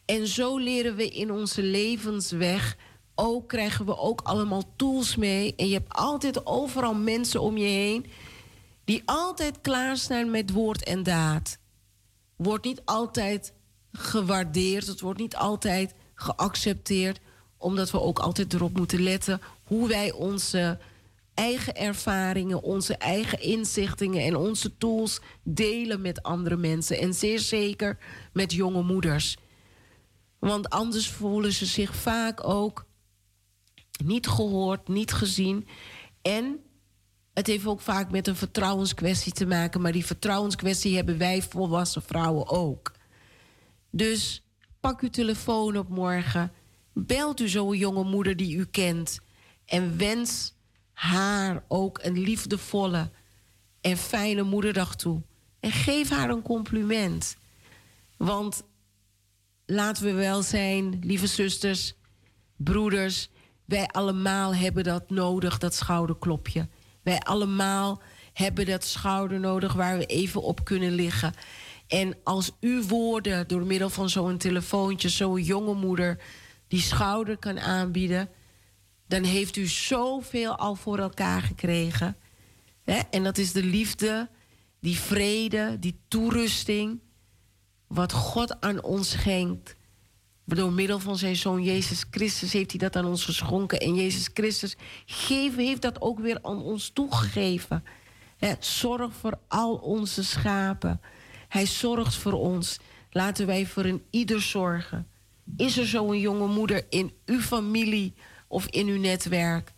[0.05, 2.77] En zo leren we in onze levensweg
[3.15, 5.53] ook krijgen we ook allemaal tools mee.
[5.55, 8.05] En je hebt altijd overal mensen om je heen
[8.83, 11.57] die altijd klaarstaan met woord en daad.
[12.35, 13.53] Wordt niet altijd
[13.91, 17.19] gewaardeerd, het wordt niet altijd geaccepteerd,
[17.57, 20.79] omdat we ook altijd erop moeten letten hoe wij onze
[21.33, 26.97] eigen ervaringen, onze eigen inzichtingen en onze tools delen met andere mensen.
[26.99, 27.97] En zeer zeker
[28.33, 29.37] met jonge moeders.
[30.39, 32.85] Want anders voelen ze zich vaak ook
[34.03, 35.67] niet gehoord, niet gezien.
[36.21, 36.62] En
[37.33, 42.01] het heeft ook vaak met een vertrouwenskwestie te maken, maar die vertrouwenskwestie hebben wij volwassen
[42.01, 42.91] vrouwen ook.
[43.89, 44.43] Dus
[44.79, 46.51] pak uw telefoon op morgen,
[46.93, 49.19] belt u zo'n jonge moeder die u kent
[49.65, 50.53] en wens
[50.93, 53.11] haar ook een liefdevolle
[53.81, 55.21] en fijne moederdag toe.
[55.59, 57.37] En geef haar een compliment.
[58.17, 58.63] Want
[59.65, 61.95] laten we wel zijn, lieve zusters,
[62.55, 63.29] broeders.
[63.65, 66.69] Wij allemaal hebben dat nodig, dat schouderklopje.
[67.03, 68.01] Wij allemaal
[68.33, 71.33] hebben dat schouder nodig waar we even op kunnen liggen.
[71.87, 76.19] En als uw woorden door middel van zo'n telefoontje, zo'n jonge moeder,
[76.67, 78.29] die schouder kan aanbieden,
[79.07, 82.15] dan heeft u zoveel al voor elkaar gekregen.
[83.09, 84.29] En dat is de liefde,
[84.79, 86.99] die vrede, die toerusting,
[87.87, 89.75] wat God aan ons schenkt.
[90.45, 93.79] Door middel van zijn zoon Jezus Christus heeft hij dat aan ons geschonken.
[93.79, 94.75] En Jezus Christus
[95.05, 97.83] geven, heeft dat ook weer aan ons toegegeven.
[98.59, 101.01] Zorg voor al onze schapen.
[101.47, 102.79] Hij zorgt voor ons.
[103.11, 105.07] Laten wij voor een ieder zorgen.
[105.57, 108.13] Is er zo'n jonge moeder in uw familie
[108.47, 109.73] of in uw netwerk?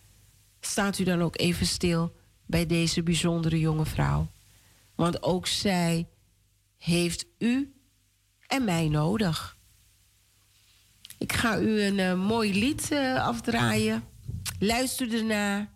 [0.59, 2.15] Staat u dan ook even stil
[2.45, 4.27] bij deze bijzondere jonge vrouw.
[4.95, 6.07] Want ook zij
[6.77, 7.73] heeft u
[8.47, 9.54] en mij nodig.
[11.17, 14.03] Ik ga u een uh, mooi lied uh, afdraaien.
[14.59, 15.69] Luister ernaar.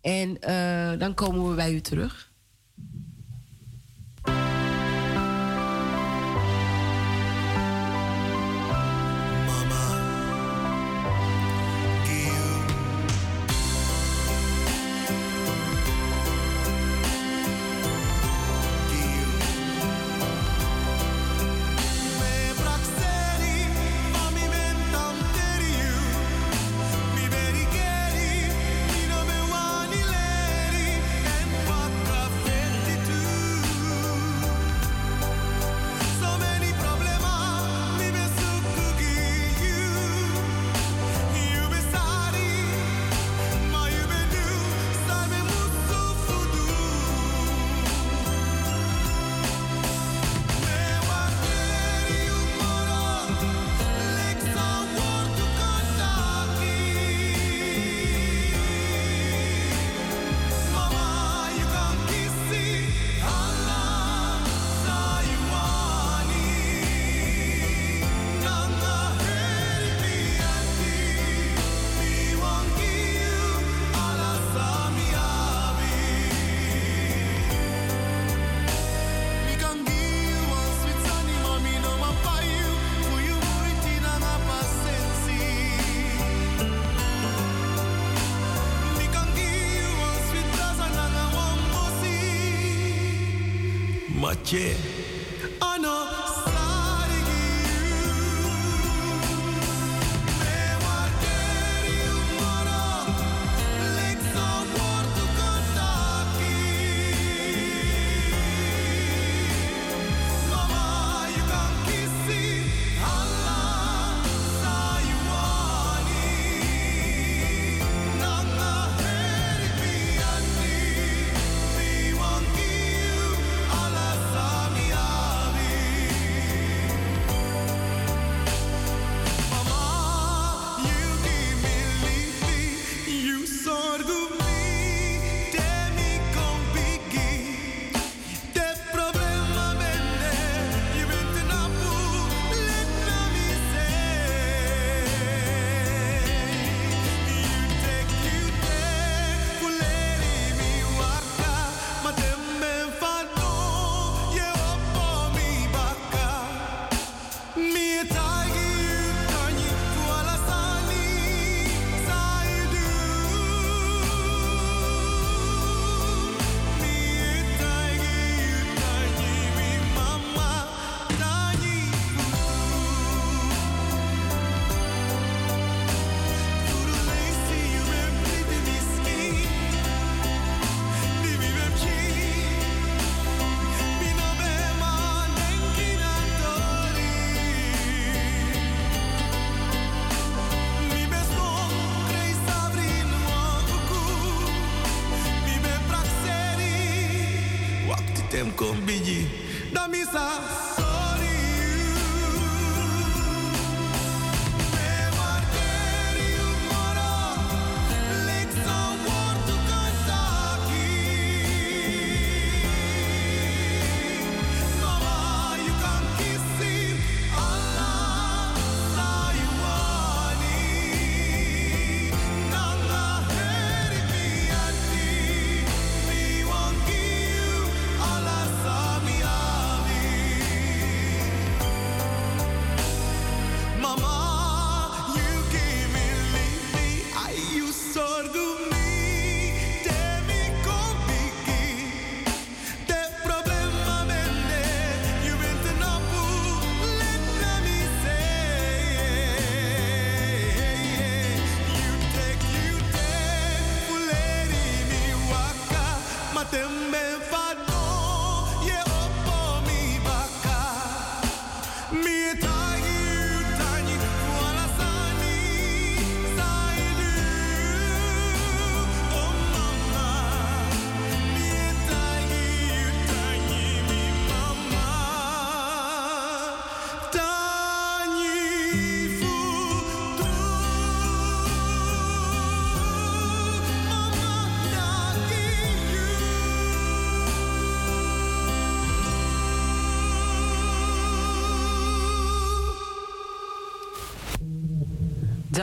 [0.00, 2.29] En uh, dan komen we bij u terug.
[94.30, 94.99] Yeah.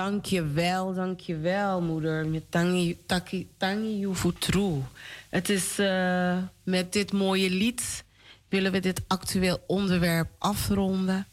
[0.07, 2.41] Dankjewel, dankjewel, moeder.
[2.49, 4.81] Tangi, taki, tangi Yufutru.
[5.29, 8.03] Het is uh, met dit mooie lied
[8.49, 11.27] willen we dit actueel onderwerp afronden.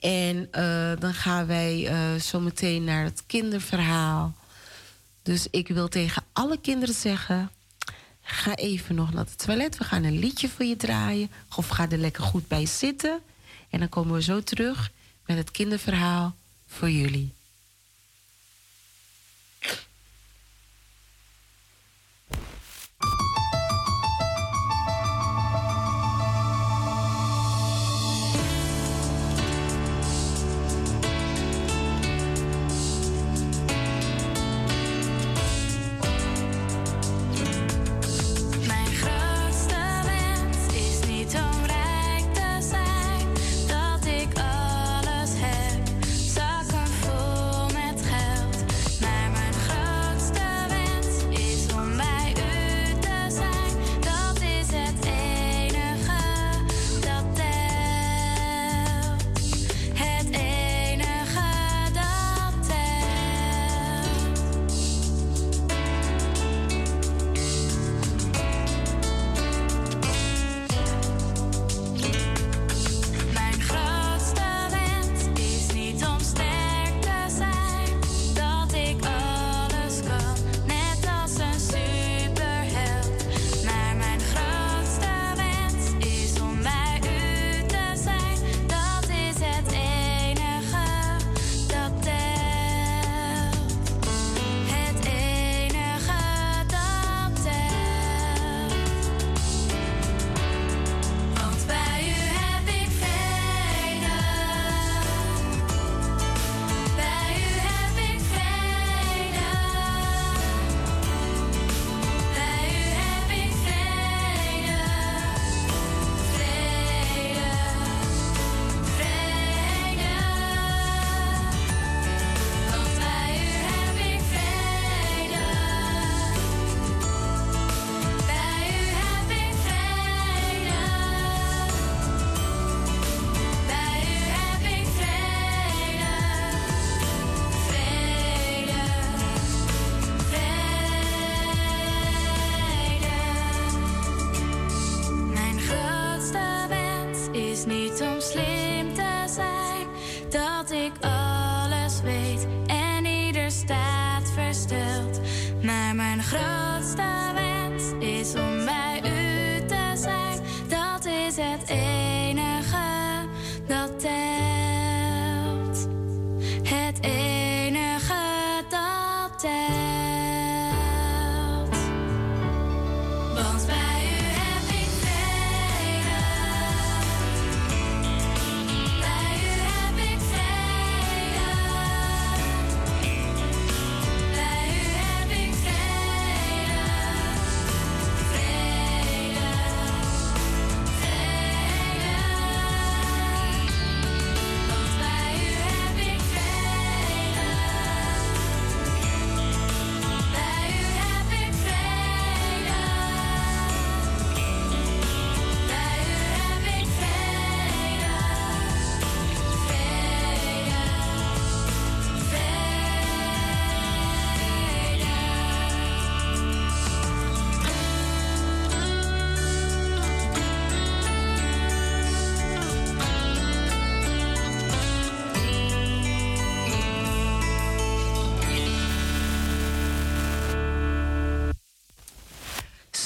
[0.00, 4.34] En uh, dan gaan wij uh, zo meteen naar het kinderverhaal.
[5.22, 7.50] Dus ik wil tegen alle kinderen zeggen:
[8.22, 9.78] ga even nog naar het toilet.
[9.78, 11.30] We gaan een liedje voor je draaien.
[11.56, 13.20] Of ga er lekker goed bij zitten.
[13.70, 14.90] En dan komen we zo terug
[15.26, 16.34] met het kinderverhaal
[16.66, 17.32] voor jullie.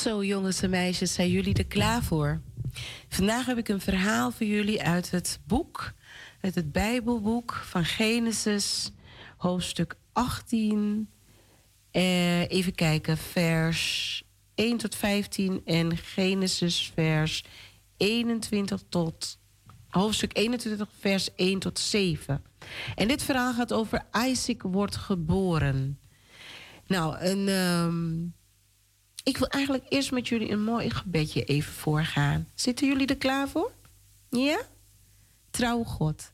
[0.06, 2.40] Zo, jongens en meisjes, zijn jullie er klaar voor?
[3.08, 5.92] Vandaag heb ik een verhaal voor jullie uit het boek,
[6.40, 8.92] uit het Bijbelboek van Genesis,
[9.36, 11.08] hoofdstuk 18.
[11.90, 14.22] Eh, even kijken, vers
[14.54, 17.44] 1 tot 15 en Genesis vers
[17.96, 19.38] 21 tot
[19.88, 22.44] hoofdstuk 21, vers 1 tot 7.
[22.94, 25.98] En dit verhaal gaat over Isaac wordt geboren.
[26.86, 27.48] Nou, een.
[27.48, 28.35] Um,
[29.26, 32.48] ik wil eigenlijk eerst met jullie een mooi gebedje even voorgaan.
[32.54, 33.72] Zitten jullie er klaar voor?
[34.30, 34.60] Ja?
[35.50, 36.32] Trouw God.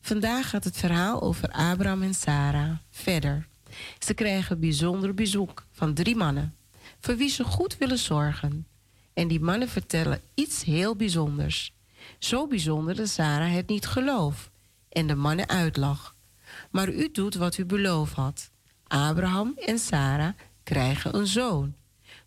[0.00, 2.76] Vandaag gaat het verhaal over Abraham en Sarah.
[2.90, 3.46] Verder.
[3.98, 6.56] Ze krijgen bijzonder bezoek van drie mannen,
[7.00, 8.66] voor wie ze goed willen zorgen.
[9.14, 11.74] En die mannen vertellen iets heel bijzonders.
[12.18, 14.50] Zo bijzonder dat Sarah het niet gelooft
[14.88, 16.14] en de mannen uitlag.
[16.70, 18.50] Maar u doet wat u beloofd had.
[18.86, 20.32] Abraham en Sarah
[20.62, 21.74] krijgen een zoon.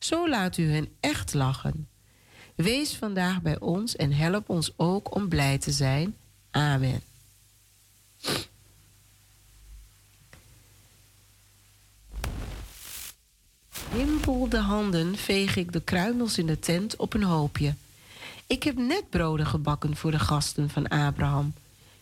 [0.06, 1.88] Zo laat u hen echt lachen.
[2.56, 6.16] Wees vandaag bij ons en help ons ook om blij te zijn.
[6.52, 7.02] Amen.
[13.92, 17.74] Wimpelde handen veeg ik de kruimels in de tent op een hoopje.
[18.48, 21.54] Ik heb net broden gebakken voor de gasten van Abraham.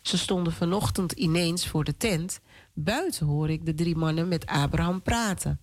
[0.02, 2.40] Ze stonden vanochtend ineens voor de tent.
[2.74, 5.60] Buiten hoor ik de drie mannen met Abraham praten.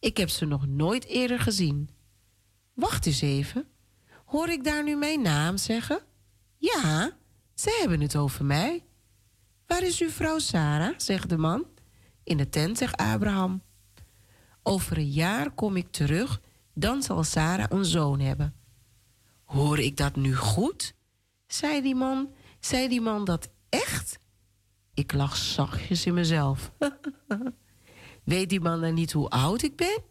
[0.00, 1.90] Ik heb ze nog nooit eerder gezien.
[2.74, 3.68] Wacht eens even.
[4.24, 6.00] Hoor ik daar nu mijn naam zeggen?
[6.56, 7.16] Ja,
[7.54, 8.84] ze hebben het over mij.
[9.66, 10.94] Waar is uw vrouw Sarah?
[10.96, 11.66] zegt de man.
[12.22, 13.62] In de tent, zegt Abraham.
[14.62, 16.40] Over een jaar kom ik terug,
[16.74, 18.54] dan zal Sarah een zoon hebben.
[19.44, 20.94] Hoor ik dat nu goed?
[21.46, 22.32] zei die man.
[22.60, 24.18] Zei die man dat echt?
[24.94, 26.72] Ik lach zachtjes in mezelf.
[28.24, 30.02] Weet die man dan niet hoe oud ik ben?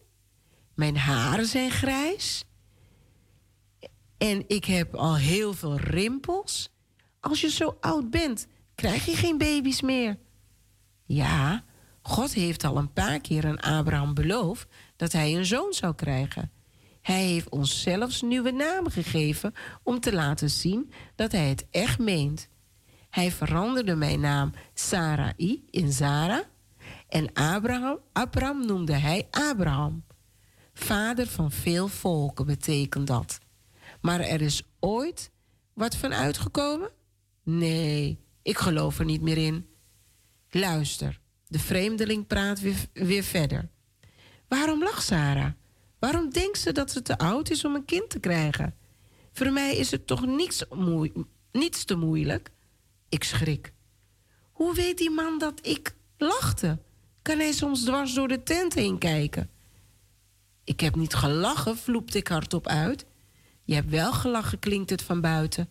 [0.74, 2.44] Mijn haren zijn grijs.
[4.18, 6.70] En ik heb al heel veel rimpels.
[7.20, 10.18] Als je zo oud bent, krijg je geen baby's meer.
[11.06, 11.64] Ja,
[12.02, 16.50] God heeft al een paar keer aan Abraham beloofd dat hij een zoon zou krijgen.
[17.00, 21.98] Hij heeft ons zelfs nieuwe namen gegeven om te laten zien dat hij het echt
[21.98, 22.48] meent.
[23.10, 26.44] Hij veranderde mijn naam Sarai in Zara
[27.10, 30.04] en Abraham, Abraham noemde hij Abraham.
[30.72, 33.38] Vader van veel volken betekent dat.
[34.00, 35.30] Maar er is ooit
[35.74, 36.90] wat van uitgekomen?
[37.42, 39.66] Nee, ik geloof er niet meer in.
[40.50, 42.60] Luister, de vreemdeling praat
[42.92, 43.68] weer, verder.
[44.48, 45.52] Waarom lacht Sarah?
[45.98, 48.74] Waarom denkt ze dat ze te oud is om een kind te krijgen?
[49.32, 50.64] Voor mij is het toch niets,
[51.52, 52.50] niets te moeilijk?
[53.08, 53.72] Ik schrik.
[54.52, 56.78] Hoe weet die man dat ik lachte?
[57.30, 59.50] Kan hij soms dwars door de tent heen kijken?
[60.64, 63.04] Ik heb niet gelachen, vloepte ik hardop uit.
[63.64, 65.68] Je hebt wel gelachen, klinkt het van buiten.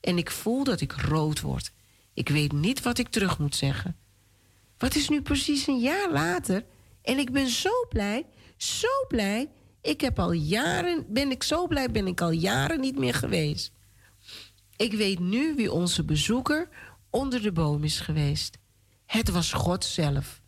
[0.00, 1.72] En ik voel dat ik rood word.
[2.14, 3.96] Ik weet niet wat ik terug moet zeggen.
[4.78, 6.64] Wat is nu precies een jaar later?
[7.02, 8.26] En ik ben zo blij,
[8.56, 9.48] zo blij.
[9.80, 13.72] Ik heb al jaren, ben ik zo blij, ben ik al jaren niet meer geweest.
[14.76, 16.68] Ik weet nu wie onze bezoeker
[17.10, 18.58] onder de boom is geweest.
[19.06, 20.40] Het was God zelf.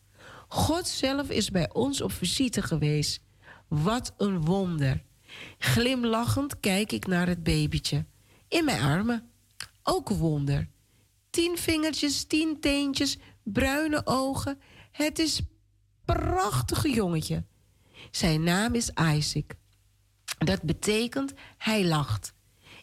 [0.53, 3.21] God zelf is bij ons op visite geweest.
[3.69, 5.03] Wat een wonder.
[5.59, 8.05] Glimlachend kijk ik naar het babytje.
[8.49, 9.31] In mijn armen.
[9.83, 10.69] Ook wonder.
[11.31, 14.61] Tien vingertjes, tien teentjes, bruine ogen.
[14.91, 15.41] Het is
[16.05, 17.45] prachtige jongetje.
[18.11, 19.55] Zijn naam is Isaac.
[20.39, 22.33] Dat betekent hij lacht.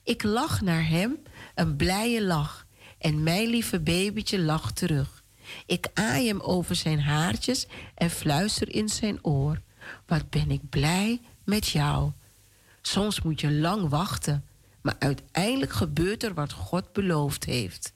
[0.03, 1.19] Ik lach naar hem,
[1.55, 2.67] een blije lach.
[2.97, 5.23] En mijn lieve babytje lacht terug.
[5.65, 9.61] Ik aai hem over zijn haartjes en fluister in zijn oor.
[10.05, 12.11] Wat ben ik blij met jou.
[12.81, 14.45] Soms moet je lang wachten,
[14.81, 17.93] maar uiteindelijk gebeurt er wat God beloofd heeft.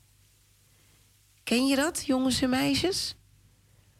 [1.43, 3.15] Ken je dat, jongens en meisjes?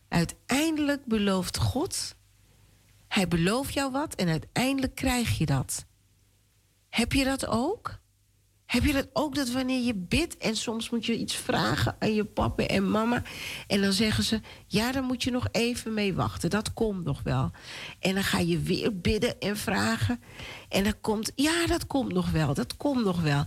[0.08, 2.16] Uiteindelijk belooft God.
[3.08, 5.86] Hij belooft jou wat en uiteindelijk krijg je dat.
[6.90, 8.00] Heb je dat ook?
[8.72, 12.14] Heb je dat ook dat wanneer je bidt en soms moet je iets vragen aan
[12.14, 13.24] je papa en mama
[13.68, 17.22] en dan zeggen ze ja, dan moet je nog even mee wachten, dat komt nog
[17.24, 17.52] wel.
[18.00, 20.22] En dan ga je weer bidden en vragen
[20.70, 23.46] en dan komt ja, dat komt nog wel, dat komt nog wel.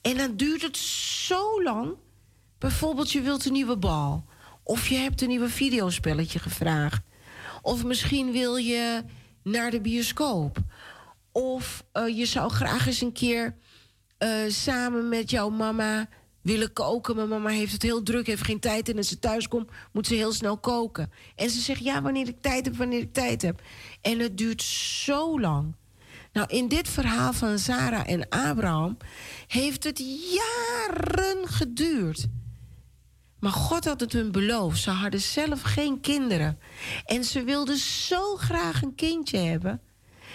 [0.00, 1.94] En dan duurt het zo lang.
[2.58, 4.24] Bijvoorbeeld je wilt een nieuwe bal
[4.62, 7.02] of je hebt een nieuwe videospelletje gevraagd
[7.62, 9.02] of misschien wil je
[9.42, 10.58] naar de bioscoop
[11.32, 13.56] of uh, je zou graag eens een keer
[14.22, 16.08] uh, samen met jouw mama
[16.42, 17.16] willen koken.
[17.16, 18.88] Mijn mama heeft het heel druk, heeft geen tijd.
[18.88, 21.12] En als ze thuis komt, moet ze heel snel koken.
[21.34, 23.62] En ze zegt, ja, wanneer ik tijd heb, wanneer ik tijd heb.
[24.00, 25.74] En het duurt zo lang.
[26.32, 28.96] Nou, in dit verhaal van Sarah en Abraham
[29.46, 30.02] heeft het
[30.32, 32.26] jaren geduurd.
[33.38, 34.82] Maar God had het hun beloofd.
[34.82, 36.58] Ze hadden zelf geen kinderen.
[37.04, 39.80] En ze wilden zo graag een kindje hebben.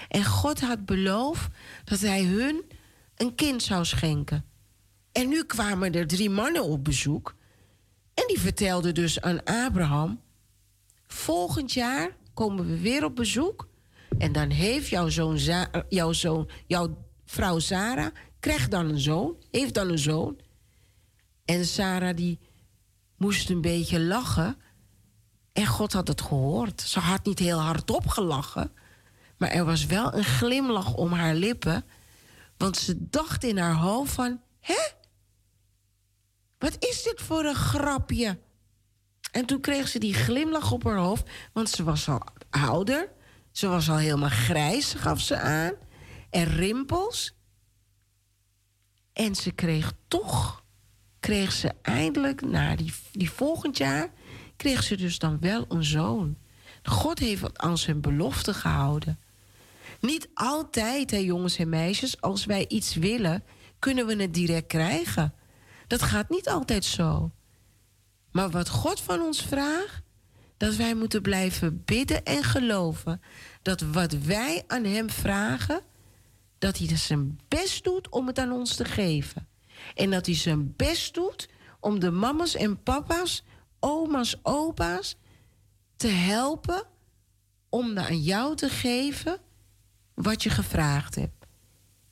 [0.07, 1.47] En God had beloofd
[1.83, 2.63] dat hij hun
[3.15, 4.45] een kind zou schenken.
[5.11, 7.35] En nu kwamen er drie mannen op bezoek.
[8.13, 10.21] En die vertelden dus aan Abraham:
[11.07, 13.67] Volgend jaar komen we weer op bezoek.
[14.17, 15.37] En dan heeft jouw zoon,
[15.89, 20.39] jouw, zoon, jouw vrouw Sarah, krijgt dan een zoon, heeft dan een zoon.
[21.45, 22.39] En Sarah die
[23.17, 24.57] moest een beetje lachen.
[25.53, 26.81] En God had het gehoord.
[26.81, 28.71] Ze had niet heel hard opgelachen.
[29.37, 31.83] Maar er was wel een glimlach om haar lippen.
[32.57, 34.41] Want ze dacht in haar hoofd van...
[34.59, 34.87] Hè?
[36.57, 38.39] Wat is dit voor een grapje?
[39.31, 43.11] En toen kreeg ze die glimlach op haar hoofd, want ze was al ouder.
[43.51, 45.73] Ze was al helemaal grijs, gaf ze aan.
[46.29, 47.33] En rimpels.
[49.13, 50.63] En ze kreeg toch,
[51.19, 54.11] kreeg ze eindelijk, na die, die volgend jaar,
[54.55, 56.37] kreeg ze dus dan wel een zoon.
[56.83, 59.19] God heeft aan zijn belofte gehouden.
[59.99, 63.43] Niet altijd, hè, jongens en meisjes, als wij iets willen,
[63.79, 65.33] kunnen we het direct krijgen.
[65.87, 67.31] Dat gaat niet altijd zo.
[68.31, 70.03] Maar wat God van ons vraagt,
[70.57, 73.21] dat wij moeten blijven bidden en geloven
[73.61, 75.81] dat wat wij aan Hem vragen,
[76.57, 79.47] dat Hij zijn best doet om het aan ons te geven.
[79.95, 81.49] En dat Hij zijn best doet
[81.79, 83.43] om de mama's en papa's,
[83.79, 85.15] oma's, opa's
[85.95, 86.83] te helpen
[87.69, 89.39] om aan jou te geven
[90.15, 91.45] wat je gevraagd hebt.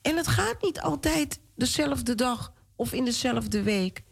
[0.01, 4.03] En het gaat niet altijd dezelfde dag of in dezelfde week.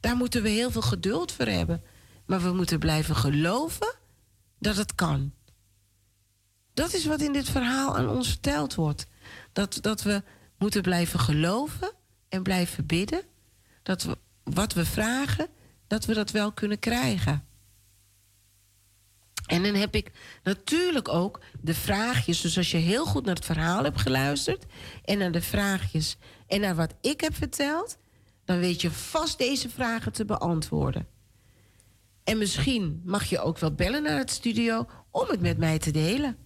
[0.00, 1.82] Daar moeten we heel veel geduld voor hebben.
[2.26, 3.94] Maar we moeten blijven geloven
[4.58, 5.32] dat het kan.
[6.74, 9.06] Dat is wat in dit verhaal aan ons verteld wordt.
[9.52, 10.22] Dat, dat we
[10.58, 11.92] moeten blijven geloven
[12.28, 13.22] en blijven bidden.
[13.82, 15.48] Dat we wat we vragen,
[15.86, 17.45] dat we dat wel kunnen krijgen.
[19.46, 20.10] En dan heb ik
[20.42, 22.40] natuurlijk ook de vraagjes.
[22.40, 24.64] Dus als je heel goed naar het verhaal hebt geluisterd
[25.04, 26.16] en naar de vraagjes
[26.46, 27.98] en naar wat ik heb verteld,
[28.44, 31.06] dan weet je vast deze vragen te beantwoorden.
[32.24, 35.90] En misschien mag je ook wel bellen naar het studio om het met mij te
[35.90, 36.36] delen.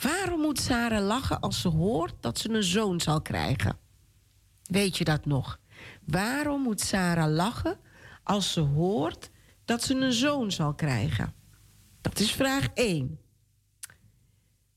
[0.00, 3.78] Waarom moet Sarah lachen als ze hoort dat ze een zoon zal krijgen?
[4.62, 5.58] Weet je dat nog?
[6.04, 7.78] Waarom moet Sarah lachen
[8.22, 9.30] als ze hoort
[9.70, 11.34] dat ze een zoon zal krijgen?
[12.00, 13.20] Dat is vraag 1.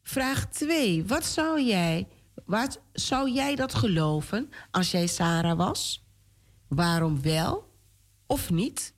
[0.03, 1.05] Vraag 2.
[1.05, 2.07] Wat zou jij,
[2.45, 6.05] wat zou jij dat geloven als jij Sarah was?
[6.67, 7.77] Waarom wel
[8.25, 8.93] of niet?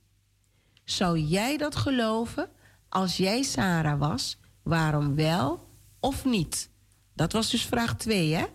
[0.84, 2.50] Zou jij dat geloven
[2.88, 4.38] als jij Sarah was?
[4.62, 5.68] Waarom wel
[6.00, 6.70] of niet?
[7.14, 8.46] Dat was dus vraag 2, hè?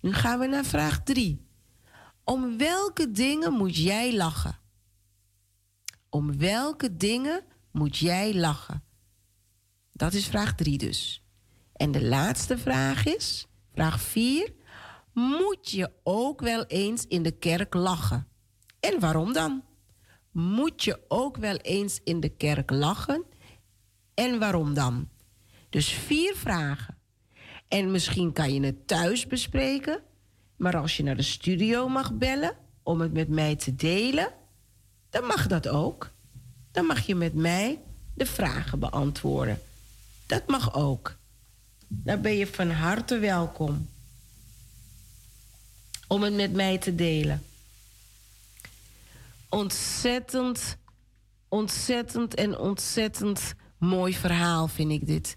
[0.00, 1.46] Nu gaan we naar vraag 3.
[2.24, 4.60] Om welke dingen moet jij lachen?
[6.14, 8.84] Om welke dingen moet jij lachen?
[9.92, 11.24] Dat is vraag 3 dus.
[11.72, 14.52] En de laatste vraag is, vraag 4.
[15.12, 18.28] Moet je ook wel eens in de kerk lachen?
[18.80, 19.64] En waarom dan?
[20.32, 23.24] Moet je ook wel eens in de kerk lachen?
[24.14, 25.08] En waarom dan?
[25.70, 26.98] Dus vier vragen.
[27.68, 30.02] En misschien kan je het thuis bespreken.
[30.56, 34.40] Maar als je naar de studio mag bellen om het met mij te delen,
[35.12, 36.10] dan mag dat ook.
[36.70, 37.80] Dan mag je met mij
[38.14, 39.60] de vragen beantwoorden.
[40.26, 41.16] Dat mag ook.
[41.88, 43.88] Dan ben je van harte welkom
[46.08, 47.42] om het met mij te delen.
[49.48, 50.76] Ontzettend,
[51.48, 55.34] ontzettend en ontzettend mooi verhaal vind ik dit.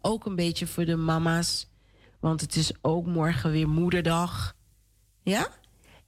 [0.00, 1.66] Ook een beetje voor de mama's.
[2.20, 4.54] Want het is ook morgen weer moederdag.
[5.22, 5.48] Ja?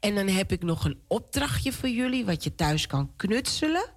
[0.01, 3.95] En dan heb ik nog een opdrachtje voor jullie wat je thuis kan knutselen.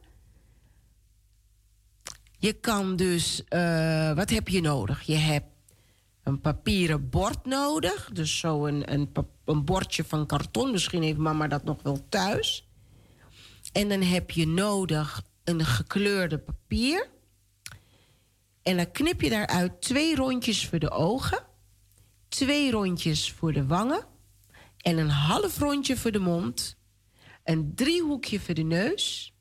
[2.38, 5.02] Je kan dus, uh, wat heb je nodig?
[5.02, 5.48] Je hebt
[6.24, 8.10] een papieren bord nodig.
[8.14, 9.12] Dus zo een, een,
[9.46, 10.72] een bordje van karton.
[10.72, 12.68] Misschien heeft mama dat nog wel thuis.
[13.72, 17.10] En dan heb je nodig een gekleurde papier.
[18.62, 21.44] En dan knip je daaruit twee rondjes voor de ogen,
[22.28, 24.06] twee rondjes voor de wangen
[24.82, 26.78] en een half rondje voor de mond,
[27.44, 29.34] een driehoekje voor de neus,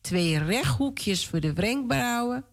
[0.00, 2.44] twee rechthoekjes voor de wenkbrauwen.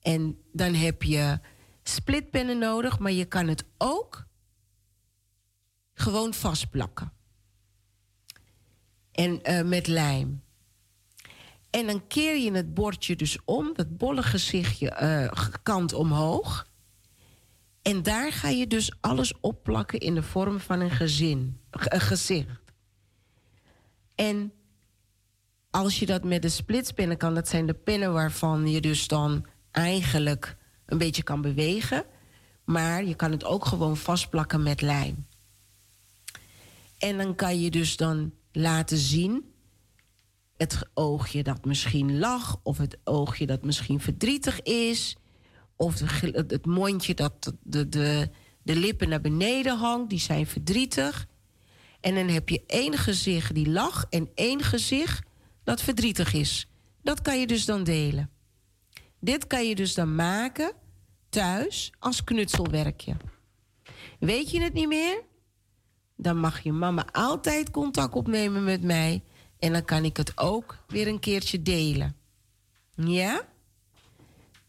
[0.00, 1.40] En dan heb je
[1.82, 4.26] splitpennen nodig, maar je kan het ook
[5.94, 7.12] gewoon vastplakken.
[9.12, 10.42] En uh, met lijm.
[11.70, 16.68] En dan keer je het bordje dus om, dat bolle gezichtje uh, kant omhoog.
[17.84, 22.62] En daar ga je dus alles opplakken in de vorm van een gezin, een gezicht.
[24.14, 24.52] En
[25.70, 29.46] als je dat met de splitspennen kan, dat zijn de pennen waarvan je dus dan
[29.70, 30.56] eigenlijk
[30.86, 32.04] een beetje kan bewegen.
[32.64, 35.26] Maar je kan het ook gewoon vastplakken met lijm.
[36.98, 39.52] En dan kan je dus dan laten zien
[40.56, 45.16] het oogje dat misschien lach, of het oogje dat misschien verdrietig is,
[45.76, 46.00] of
[46.32, 48.30] het mondje dat de, de,
[48.62, 51.26] de lippen naar beneden hangt, die zijn verdrietig.
[52.00, 55.26] En dan heb je één gezicht die lach en één gezicht
[55.64, 56.68] dat verdrietig is.
[57.02, 58.30] Dat kan je dus dan delen.
[59.20, 60.72] Dit kan je dus dan maken
[61.28, 63.16] thuis als knutselwerkje.
[64.18, 65.22] Weet je het niet meer?
[66.16, 69.22] Dan mag je mama altijd contact opnemen met mij
[69.58, 72.16] En dan kan ik het ook weer een keertje delen.
[72.94, 73.53] Ja?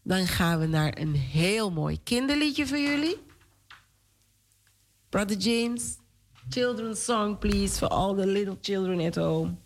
[0.06, 3.16] Dan gaan we naar een heel mooi kinderliedje voor jullie.
[5.08, 5.96] Brother James,
[6.48, 9.56] children's song please for all the little children at home.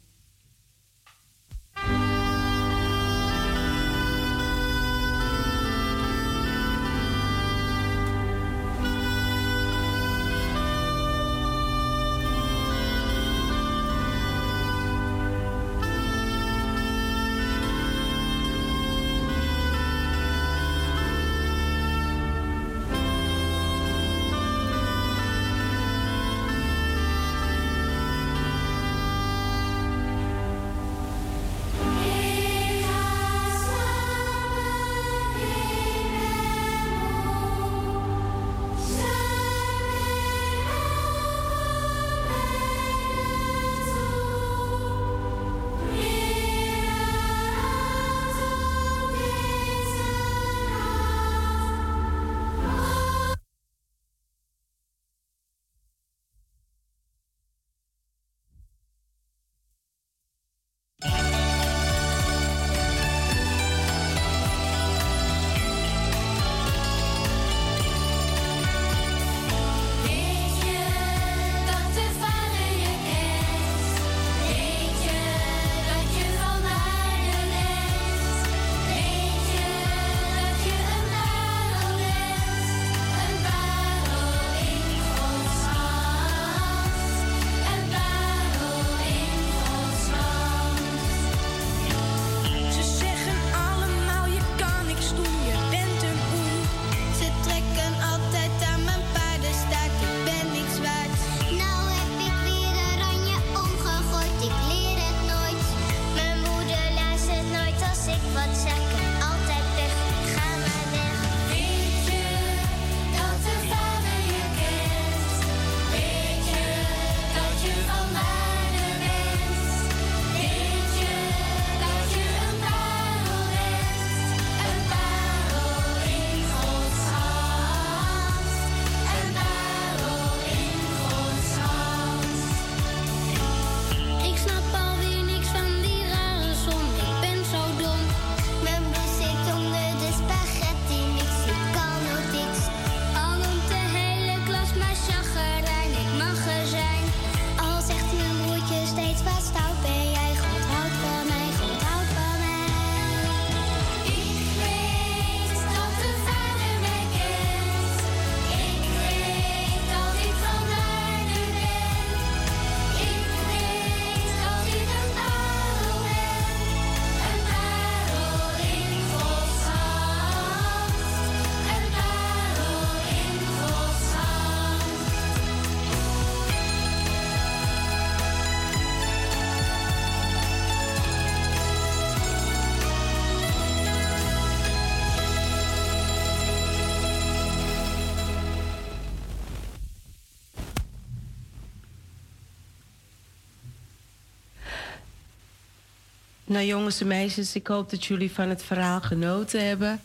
[196.50, 200.00] Nou jongens en meisjes, ik hoop dat jullie van het verhaal genoten hebben.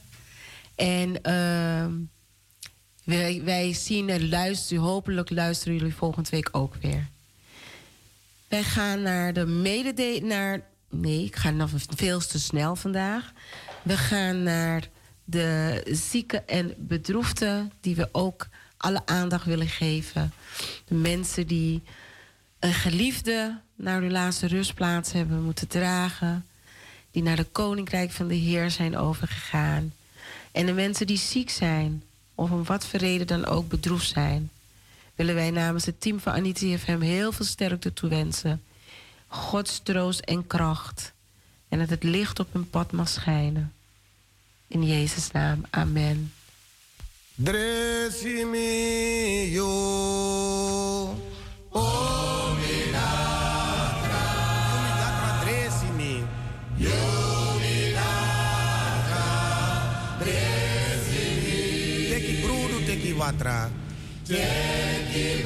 [0.76, 1.85] En uh,
[3.03, 7.07] wij, wij, zien en luisteren, hopelijk luisteren jullie volgende week ook weer.
[8.47, 10.19] Wij gaan naar de medede...
[10.23, 13.31] Naar, nee, ik ga nog veel te snel vandaag.
[13.81, 14.88] We gaan naar
[15.23, 17.72] de zieken en bedroefden...
[17.81, 18.47] die we ook
[18.77, 20.34] alle aandacht willen geven.
[20.85, 21.84] De mensen die
[22.65, 26.45] een geliefde naar hun laatste rustplaats hebben moeten dragen.
[27.11, 29.93] Die naar de koninkrijk van de Heer zijn overgegaan.
[30.51, 32.03] En de mensen die ziek zijn,
[32.35, 34.49] of om wat voor reden dan ook bedroefd zijn,
[35.15, 38.63] willen wij namens het team van Anita FM heel veel sterkte toewensen.
[39.27, 41.13] Gods troost en kracht.
[41.69, 43.73] En dat het licht op hun pad mag schijnen.
[44.67, 46.33] In Jezus' naam, amen.
[47.35, 48.55] Dresimio.
[51.69, 52.24] Oh.
[63.26, 63.69] Watra.
[64.27, 65.45] Teki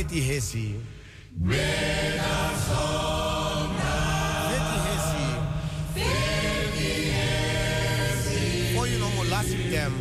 [0.00, 0.66] fiti hesi.
[1.44, 5.26] Wedan zonder fiti hesi.
[5.94, 8.40] Fiti hesi.
[8.74, 9.92] For you no more last with them.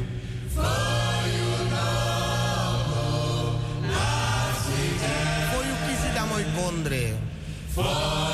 [5.51, 7.03] For you kisi da moi kondre.
[7.75, 8.28] For you kisi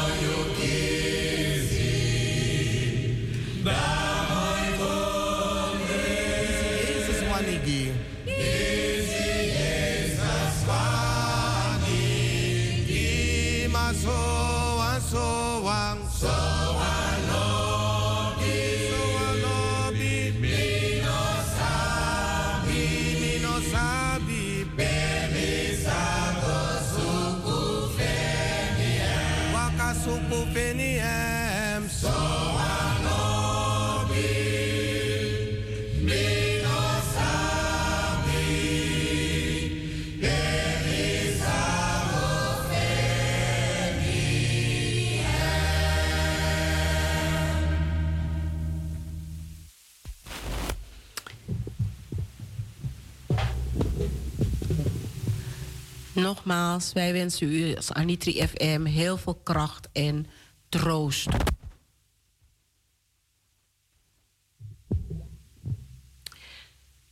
[56.26, 60.26] Nogmaals, wij wensen u als Anitri FM heel veel kracht en
[60.70, 61.28] troost.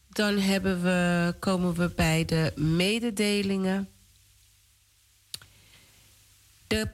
[0.09, 3.89] Dan hebben we, komen we bij de mededelingen.
[6.67, 6.87] De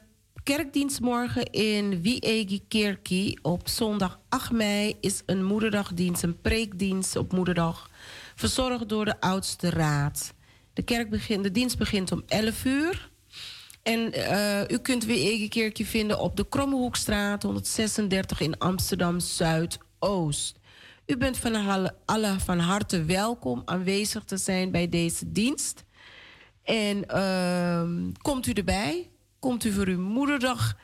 [0.44, 7.90] kerkdienst morgen in Wiegi op zondag 8 mei is een moederdagdienst, een preekdienst op moederdag,
[8.36, 10.38] verzorgd door de oudste raad.
[10.80, 13.10] De, kerk de dienst begint om 11 uur.
[13.84, 20.60] En eh, u kunt Wiegi Kerkie vinden op de Krommehoekstraat 136 in Amsterdam Zuidoost.
[21.06, 25.84] U bent van alle, alle van harte welkom aanwezig te zijn bij deze dienst.
[26.64, 29.10] En ehm, komt u erbij?
[29.40, 30.78] Komt u voor uw moederdag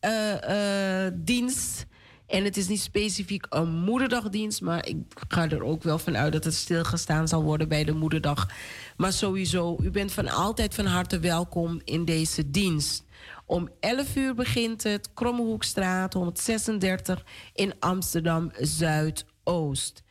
[0.00, 1.86] eh, eh, dienst?
[2.32, 4.96] En het is niet specifiek een moederdagdienst, maar ik
[5.28, 8.48] ga er ook wel van uit dat het stilgestaan zal worden bij de moederdag.
[8.96, 13.04] Maar sowieso, u bent van altijd van harte welkom in deze dienst.
[13.46, 20.02] Om 11 uur begint het, Krommehoekstraat 136 in Amsterdam Zuidoost.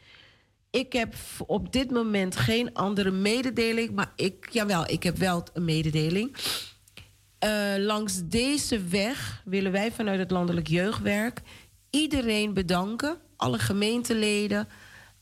[0.69, 1.15] Ik heb
[1.47, 6.35] op dit moment geen andere mededeling, maar ik, jawel, ik heb wel een mededeling.
[7.39, 11.41] Eh, langs deze weg willen wij vanuit het Landelijk Jeugdwerk
[11.91, 13.17] iedereen bedanken.
[13.35, 14.67] Alle gemeenteleden,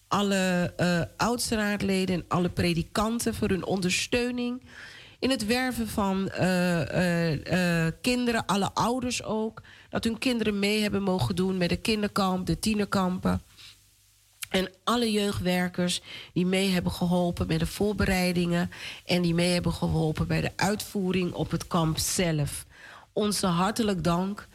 [0.07, 4.63] alle uh, oudsraadleden en alle predikanten voor hun ondersteuning.
[5.19, 9.61] In het werven van uh, kinderen, alle ouders ook.
[9.89, 13.41] Dat hun kinderen mee hebben mogen doen met de kinderkamp, de tienerkampen.
[14.49, 16.01] En alle jeugdwerkers
[16.33, 18.71] die mee hebben geholpen met de voorbereidingen
[19.05, 22.65] en die mee hebben geholpen bij de uitvoering op het kamp zelf.
[23.13, 24.47] Onze hartelijk dank.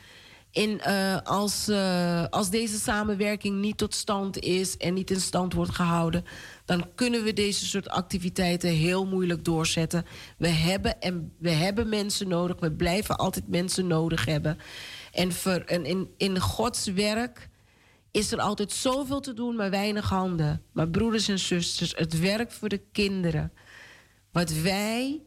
[0.54, 5.52] En uh, als, uh, als deze samenwerking niet tot stand is en niet in stand
[5.52, 6.24] wordt gehouden,
[6.64, 10.06] dan kunnen we deze soort activiteiten heel moeilijk doorzetten.
[10.38, 14.58] We hebben, en we hebben mensen nodig, we blijven altijd mensen nodig hebben.
[15.10, 17.48] En in, in Gods werk
[18.10, 20.62] is er altijd zoveel te doen, maar weinig handen.
[20.72, 23.52] Maar broeders en zusters, het werk voor de kinderen.
[24.32, 25.22] Wat wij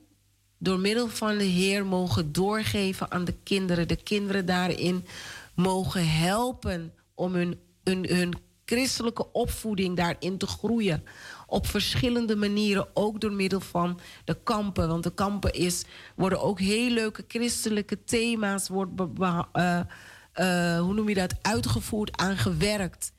[0.58, 3.88] door middel van de Heer mogen doorgeven aan de kinderen.
[3.88, 5.06] De kinderen daarin
[5.56, 8.34] mogen helpen om hun, hun, hun
[8.66, 11.04] christelijke opvoeding daarin te groeien.
[11.48, 14.88] Op verschillende manieren, ook door middel van de kampen.
[14.88, 15.84] Want de kampen is,
[16.16, 23.12] worden ook heel leuke christelijke thema's, wordt uh, uh, hoe noem je dat, uitgevoerd, aangewerkt.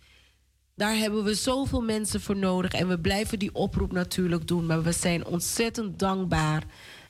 [0.75, 4.67] Daar hebben we zoveel mensen voor nodig en we blijven die oproep natuurlijk doen.
[4.67, 6.65] Maar we zijn ontzettend dankbaar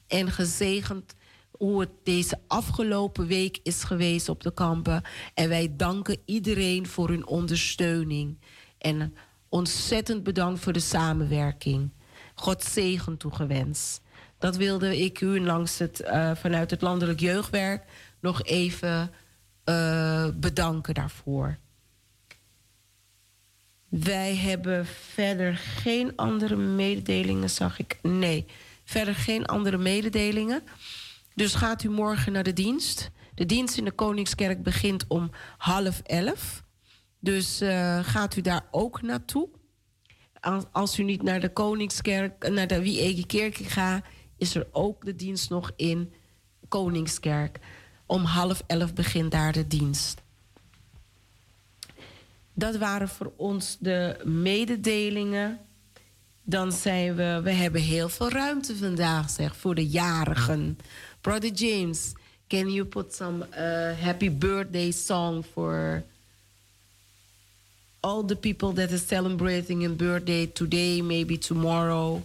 [0.09, 1.15] en gezegend
[1.51, 5.03] hoe het deze afgelopen week is geweest op de kampen.
[5.35, 8.39] En wij danken iedereen voor hun ondersteuning.
[8.79, 9.15] En
[9.49, 11.91] ontzettend bedankt voor de samenwerking.
[12.35, 14.01] God zegen toegewenst.
[14.39, 17.85] Dat wilde ik u langs het, uh, vanuit het Landelijk Jeugdwerk
[18.21, 19.11] nog even
[19.65, 21.59] uh, bedanken daarvoor.
[23.89, 27.99] Wij hebben verder geen andere mededelingen, zag ik.
[28.03, 28.47] Nee,
[28.89, 30.63] verder geen andere mededelingen.
[31.35, 33.11] Dus gaat u morgen naar de dienst.
[33.35, 36.63] De dienst in de Koningskerk begint om half elf.
[37.19, 39.49] Dus uh, gaat u daar ook naartoe?
[40.73, 44.05] Als, u niet naar de Koningskerk, naar de Wie Kerk gaat,
[44.37, 46.13] is er ook de dienst nog in
[46.69, 47.59] Koningskerk.
[48.07, 50.23] Om half elf begint daar de dienst.
[52.55, 55.61] Dat waren voor ons de mededelingen.
[56.51, 60.79] Dan zijn we, we hebben heel veel ruimte vandaag, zeg, voor de jarigen.
[61.21, 62.13] Brother James,
[62.47, 66.03] can you put some uh, happy birthday song for
[68.01, 72.23] all the people that are celebrating a birthday today, maybe tomorrow?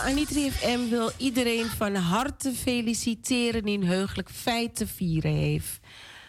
[0.00, 5.80] Anitri FM wil iedereen van harte feliciteren die een heugelijk feit te vieren heeft.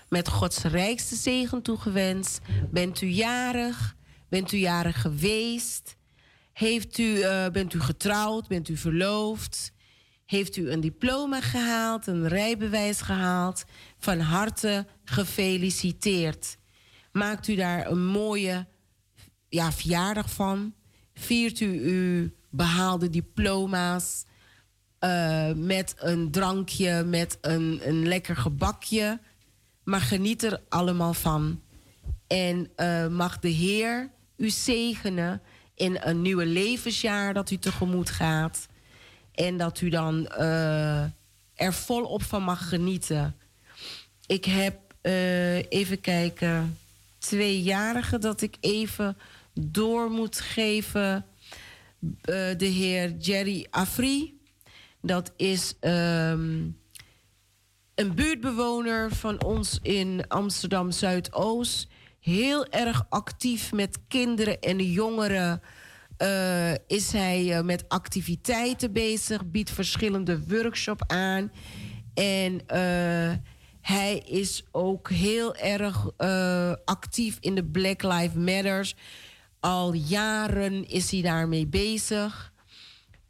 [0.09, 2.39] Met Gods rijkste zegen toegewenst.
[2.71, 3.95] Bent u jarig?
[4.29, 5.95] Bent u jarig geweest?
[6.53, 8.47] Heeft u, uh, bent u getrouwd?
[8.47, 9.73] Bent u verloofd?
[10.25, 12.07] Heeft u een diploma gehaald?
[12.07, 13.63] Een rijbewijs gehaald?
[13.97, 16.57] Van harte gefeliciteerd.
[17.11, 18.67] Maakt u daar een mooie
[19.49, 20.73] ja, verjaardag van?
[21.13, 24.25] Viert u uw behaalde diploma's.
[24.99, 29.19] Uh, met een drankje, met een, een lekker gebakje.
[29.83, 31.61] Maar geniet er allemaal van.
[32.27, 35.41] En uh, mag de Heer u zegenen
[35.75, 38.67] in een nieuwe levensjaar dat u tegemoet gaat.
[39.33, 41.03] En dat u dan uh,
[41.53, 43.35] er volop van mag genieten.
[44.25, 44.79] Ik heb,
[45.69, 46.77] even kijken,
[47.17, 49.17] tweejarigen dat ik even
[49.53, 51.25] door moet geven
[52.57, 54.41] de heer Jerry Afri.
[55.01, 56.77] Dat is um,
[57.95, 61.87] een buurtbewoner van ons in Amsterdam Zuidoost.
[62.19, 65.61] Heel erg actief met kinderen en jongeren.
[66.17, 71.51] Uh, is hij uh, met activiteiten bezig, biedt verschillende workshops aan.
[72.13, 72.61] En
[73.81, 76.11] hij is ook heel erg
[76.85, 78.95] actief in de Black Lives Matters.
[79.63, 82.53] Al jaren is hij daarmee bezig.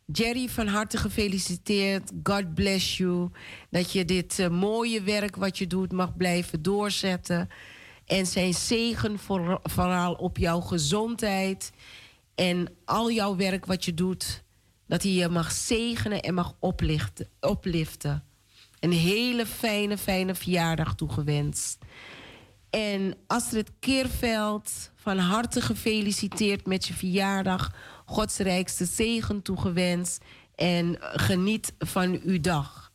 [0.05, 2.11] Jerry, van harte gefeliciteerd.
[2.23, 3.30] God bless you.
[3.69, 7.49] Dat je dit uh, mooie werk wat je doet mag blijven doorzetten.
[8.05, 11.72] En zijn zegen voor, vooral op jouw gezondheid.
[12.35, 14.43] En al jouw werk wat je doet.
[14.88, 16.55] Dat hij je mag zegenen en mag
[17.39, 18.23] oplichten.
[18.80, 21.77] Een hele fijne, fijne verjaardag toegewenst.
[22.69, 27.72] En Astrid Keerveld, van harte gefeliciteerd met je verjaardag.
[28.06, 30.24] Gods rijkste zegen toegewenst.
[30.56, 32.92] En geniet van uw dag.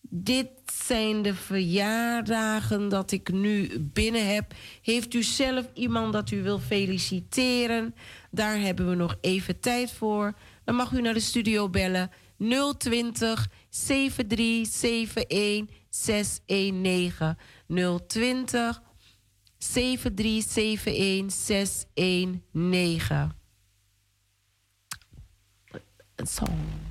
[0.00, 0.48] Dit
[0.82, 4.54] zijn de verjaardagen dat ik nu binnen heb.
[4.82, 7.94] Heeft u zelf iemand dat u wil feliciteren?
[8.30, 10.34] Daar hebben we nog even tijd voor.
[10.64, 12.10] Dan mag u naar de studio bellen
[12.78, 17.36] 020 7371 619
[18.06, 18.84] 020
[19.72, 23.32] 7371 619.
[26.16, 26.85] Een song.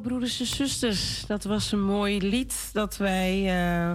[0.00, 3.94] Broeders en zusters, dat was een mooi lied dat wij uh,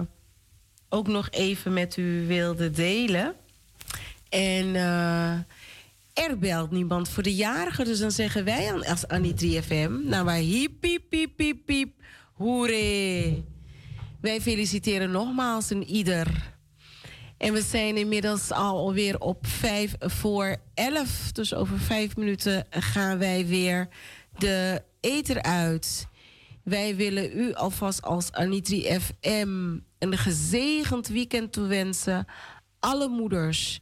[0.88, 3.34] ook nog even met u wilden delen.
[4.28, 5.32] En uh,
[6.12, 10.24] er belt niemand voor de jarige, dus dan zeggen wij aan, als Annie 3FM, nou
[10.24, 11.92] maar hiep, piep, piep, piep, piep.
[14.20, 16.52] Wij feliciteren nogmaals een ieder.
[17.38, 21.32] En we zijn inmiddels alweer op vijf voor elf.
[21.32, 23.88] Dus over vijf minuten gaan wij weer
[24.38, 26.06] de eter uit.
[26.64, 32.26] Wij willen u alvast als Anitri FM een gezegend weekend toewensen.
[32.80, 33.80] Alle moeders.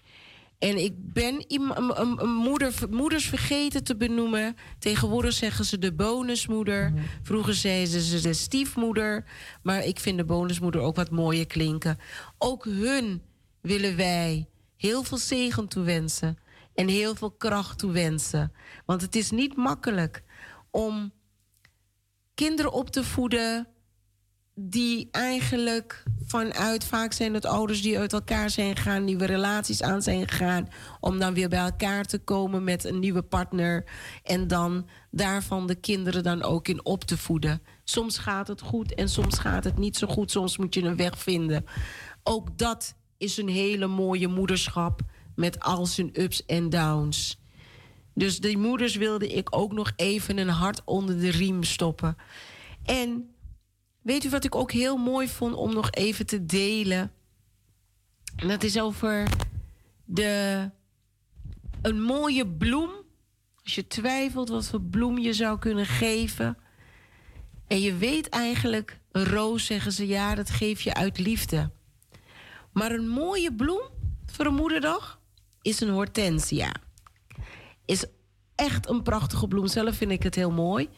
[0.63, 4.57] En ik ben een, moeder, moeders vergeten te benoemen.
[4.79, 6.91] Tegenwoordig zeggen ze de bonusmoeder.
[6.91, 7.03] Mhm.
[7.23, 9.25] Vroeger zeiden ze de stiefmoeder.
[9.63, 11.99] Maar ik vind de bonusmoeder ook wat mooier klinken.
[12.39, 13.23] Ook hun
[13.61, 14.47] willen wij
[14.77, 16.39] heel veel zegen toewensen.
[16.75, 18.53] En heel veel kracht toewensen.
[18.87, 20.23] Want het is niet makkelijk
[20.73, 21.13] om
[22.35, 23.67] kinderen op te voeden
[24.55, 30.03] die eigenlijk vanuit, vaak zijn het ouders die uit elkaar zijn gegaan, nieuwe relaties aan
[30.03, 30.69] zijn gegaan,
[31.01, 33.85] om dan weer bij elkaar te komen met een nieuwe partner
[34.23, 37.63] en dan daarvan de kinderen dan ook in op te voeden.
[37.85, 40.97] Soms gaat het goed en soms gaat het niet zo goed, soms moet je een
[40.97, 41.65] weg vinden.
[42.23, 45.01] Ook dat is een hele mooie moederschap
[45.35, 47.42] met al zijn ups en downs.
[48.15, 52.17] Dus die moeders wilde ik ook nog even een hart onder de riem stoppen.
[52.85, 53.35] En
[54.03, 57.13] weet u wat ik ook heel mooi vond om nog even te delen?
[58.37, 59.29] En dat is over
[60.05, 60.71] de,
[61.83, 62.91] een mooie bloem.
[63.63, 66.57] Als je twijfelt wat voor bloem je zou kunnen geven.
[67.67, 71.71] En je weet eigenlijk, een roos zeggen ze ja, dat geef je uit liefde.
[72.73, 73.83] Maar een mooie bloem
[74.27, 75.21] voor een moederdag
[75.63, 76.73] is een hortensia
[77.93, 78.05] is
[78.55, 79.67] echt een prachtige bloem.
[79.67, 80.89] Zelf vind ik het heel mooi.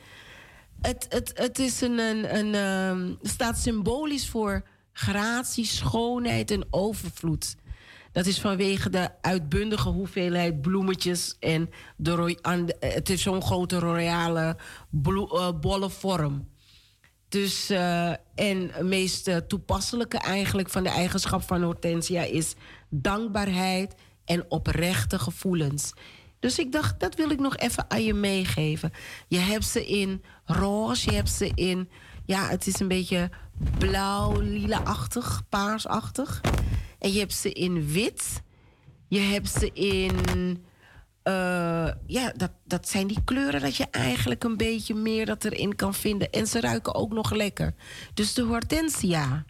[0.81, 4.63] Het, het, het is een, een, een ehm, staat symbolisch voor
[4.93, 7.57] gratie, schoonheid en overvloed.
[8.13, 14.57] Dat is vanwege de uitbundige hoeveelheid bloemetjes en de, het is zo'n grote royale
[15.03, 16.49] uh, bolle vorm.
[17.29, 22.55] Dus, uh, en het meest uh, toepasselijke eigenlijk van de eigenschap van hortensia is
[22.89, 23.95] dankbaarheid
[24.25, 25.93] en oprechte gevoelens.
[26.45, 28.93] Dus ik dacht, dat wil ik nog even aan je meegeven.
[29.29, 31.89] Je hebt ze in roze, je hebt ze in...
[32.25, 33.31] Ja, het is een beetje
[33.79, 36.41] blauw, lila-achtig, paarsachtig.
[36.99, 38.43] En je hebt ze in wit.
[39.09, 40.15] Je hebt ze in...
[41.25, 45.77] Uh, ja, dat, dat zijn die kleuren dat je eigenlijk een beetje meer dat erin
[45.77, 46.31] kan vinden.
[46.31, 47.75] En ze ruiken ook nog lekker.
[48.15, 49.45] Dus de hortensia.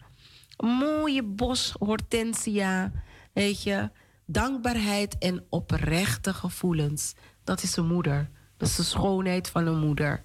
[0.57, 2.91] mooie bos hortensia.
[3.33, 3.89] Weet je
[4.27, 7.13] Dankbaarheid en oprechte gevoelens.
[7.43, 8.29] Dat is een moeder.
[8.57, 10.23] Dat is de schoonheid van een moeder.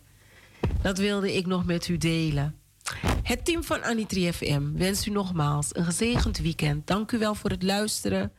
[0.83, 2.55] Dat wilde ik nog met u delen.
[3.23, 6.87] Het team van Anitri FM wens u nogmaals een gezegend weekend.
[6.87, 8.33] Dank u wel voor het luisteren.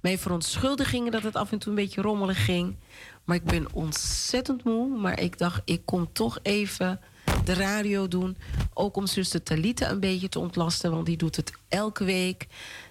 [0.00, 2.76] Mijn verontschuldigingen dat het af en toe een beetje rommelig ging.
[3.24, 4.98] Maar ik ben ontzettend moe.
[4.98, 7.00] Maar ik dacht, ik kom toch even
[7.44, 8.36] de radio doen.
[8.74, 10.90] Ook om zuster Talita een beetje te ontlasten.
[10.90, 12.46] Want die doet het elke week.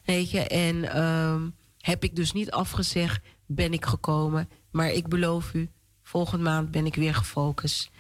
[0.05, 0.75] Weet je, en...
[0.75, 1.41] Uh,
[1.85, 4.49] heb ik dus niet afgezegd, ben ik gekomen.
[4.71, 5.69] Maar ik beloof u,
[6.03, 7.91] volgende maand ben ik weer gefocust.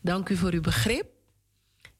[0.00, 1.06] Dank u voor uw begrip.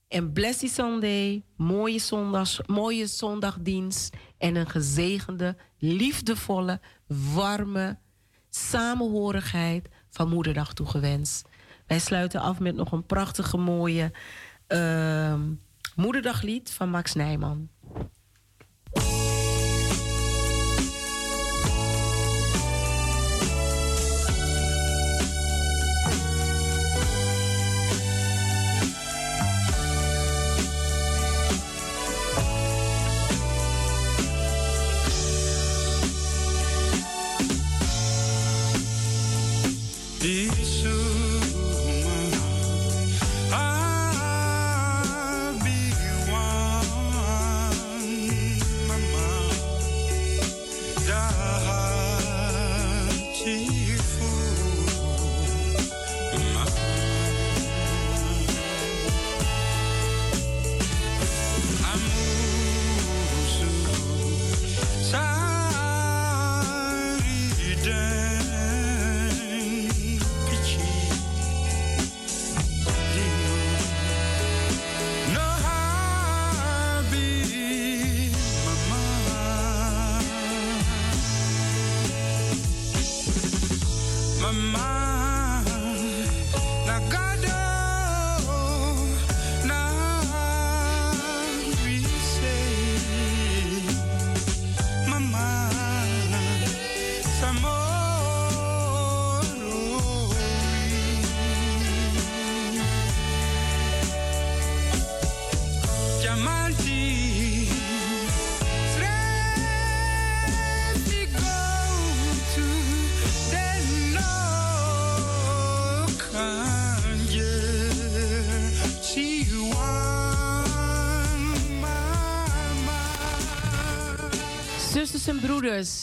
[0.09, 7.99] En blessy Sunday, mooie, zondags, mooie zondagdienst en een gezegende, liefdevolle, warme
[8.51, 11.49] samenhorigheid van Moederdag toegewenst.
[11.87, 14.13] Wij sluiten af met nog een prachtige, mooie
[14.69, 15.41] uh,
[15.97, 17.69] Moederdaglied van Max Nijman.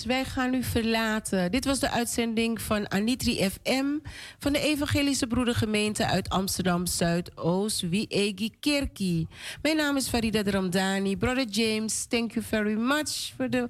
[0.05, 1.51] Wij gaan u verlaten.
[1.51, 3.85] Dit was de uitzending van Anitri FM
[4.39, 9.27] van de Evangelische Broedergemeente uit Amsterdam Zuidoost, Wiegi Kerkie.
[9.61, 11.17] Mijn naam is Farida Ramdani.
[11.17, 13.67] Brother James, thank you very much for the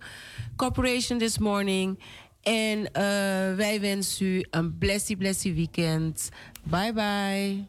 [0.55, 1.99] cooperation this morning.
[2.41, 2.85] En uh,
[3.55, 6.29] wij wensen u een blessy, blessy weekend.
[6.63, 7.65] Bye bye.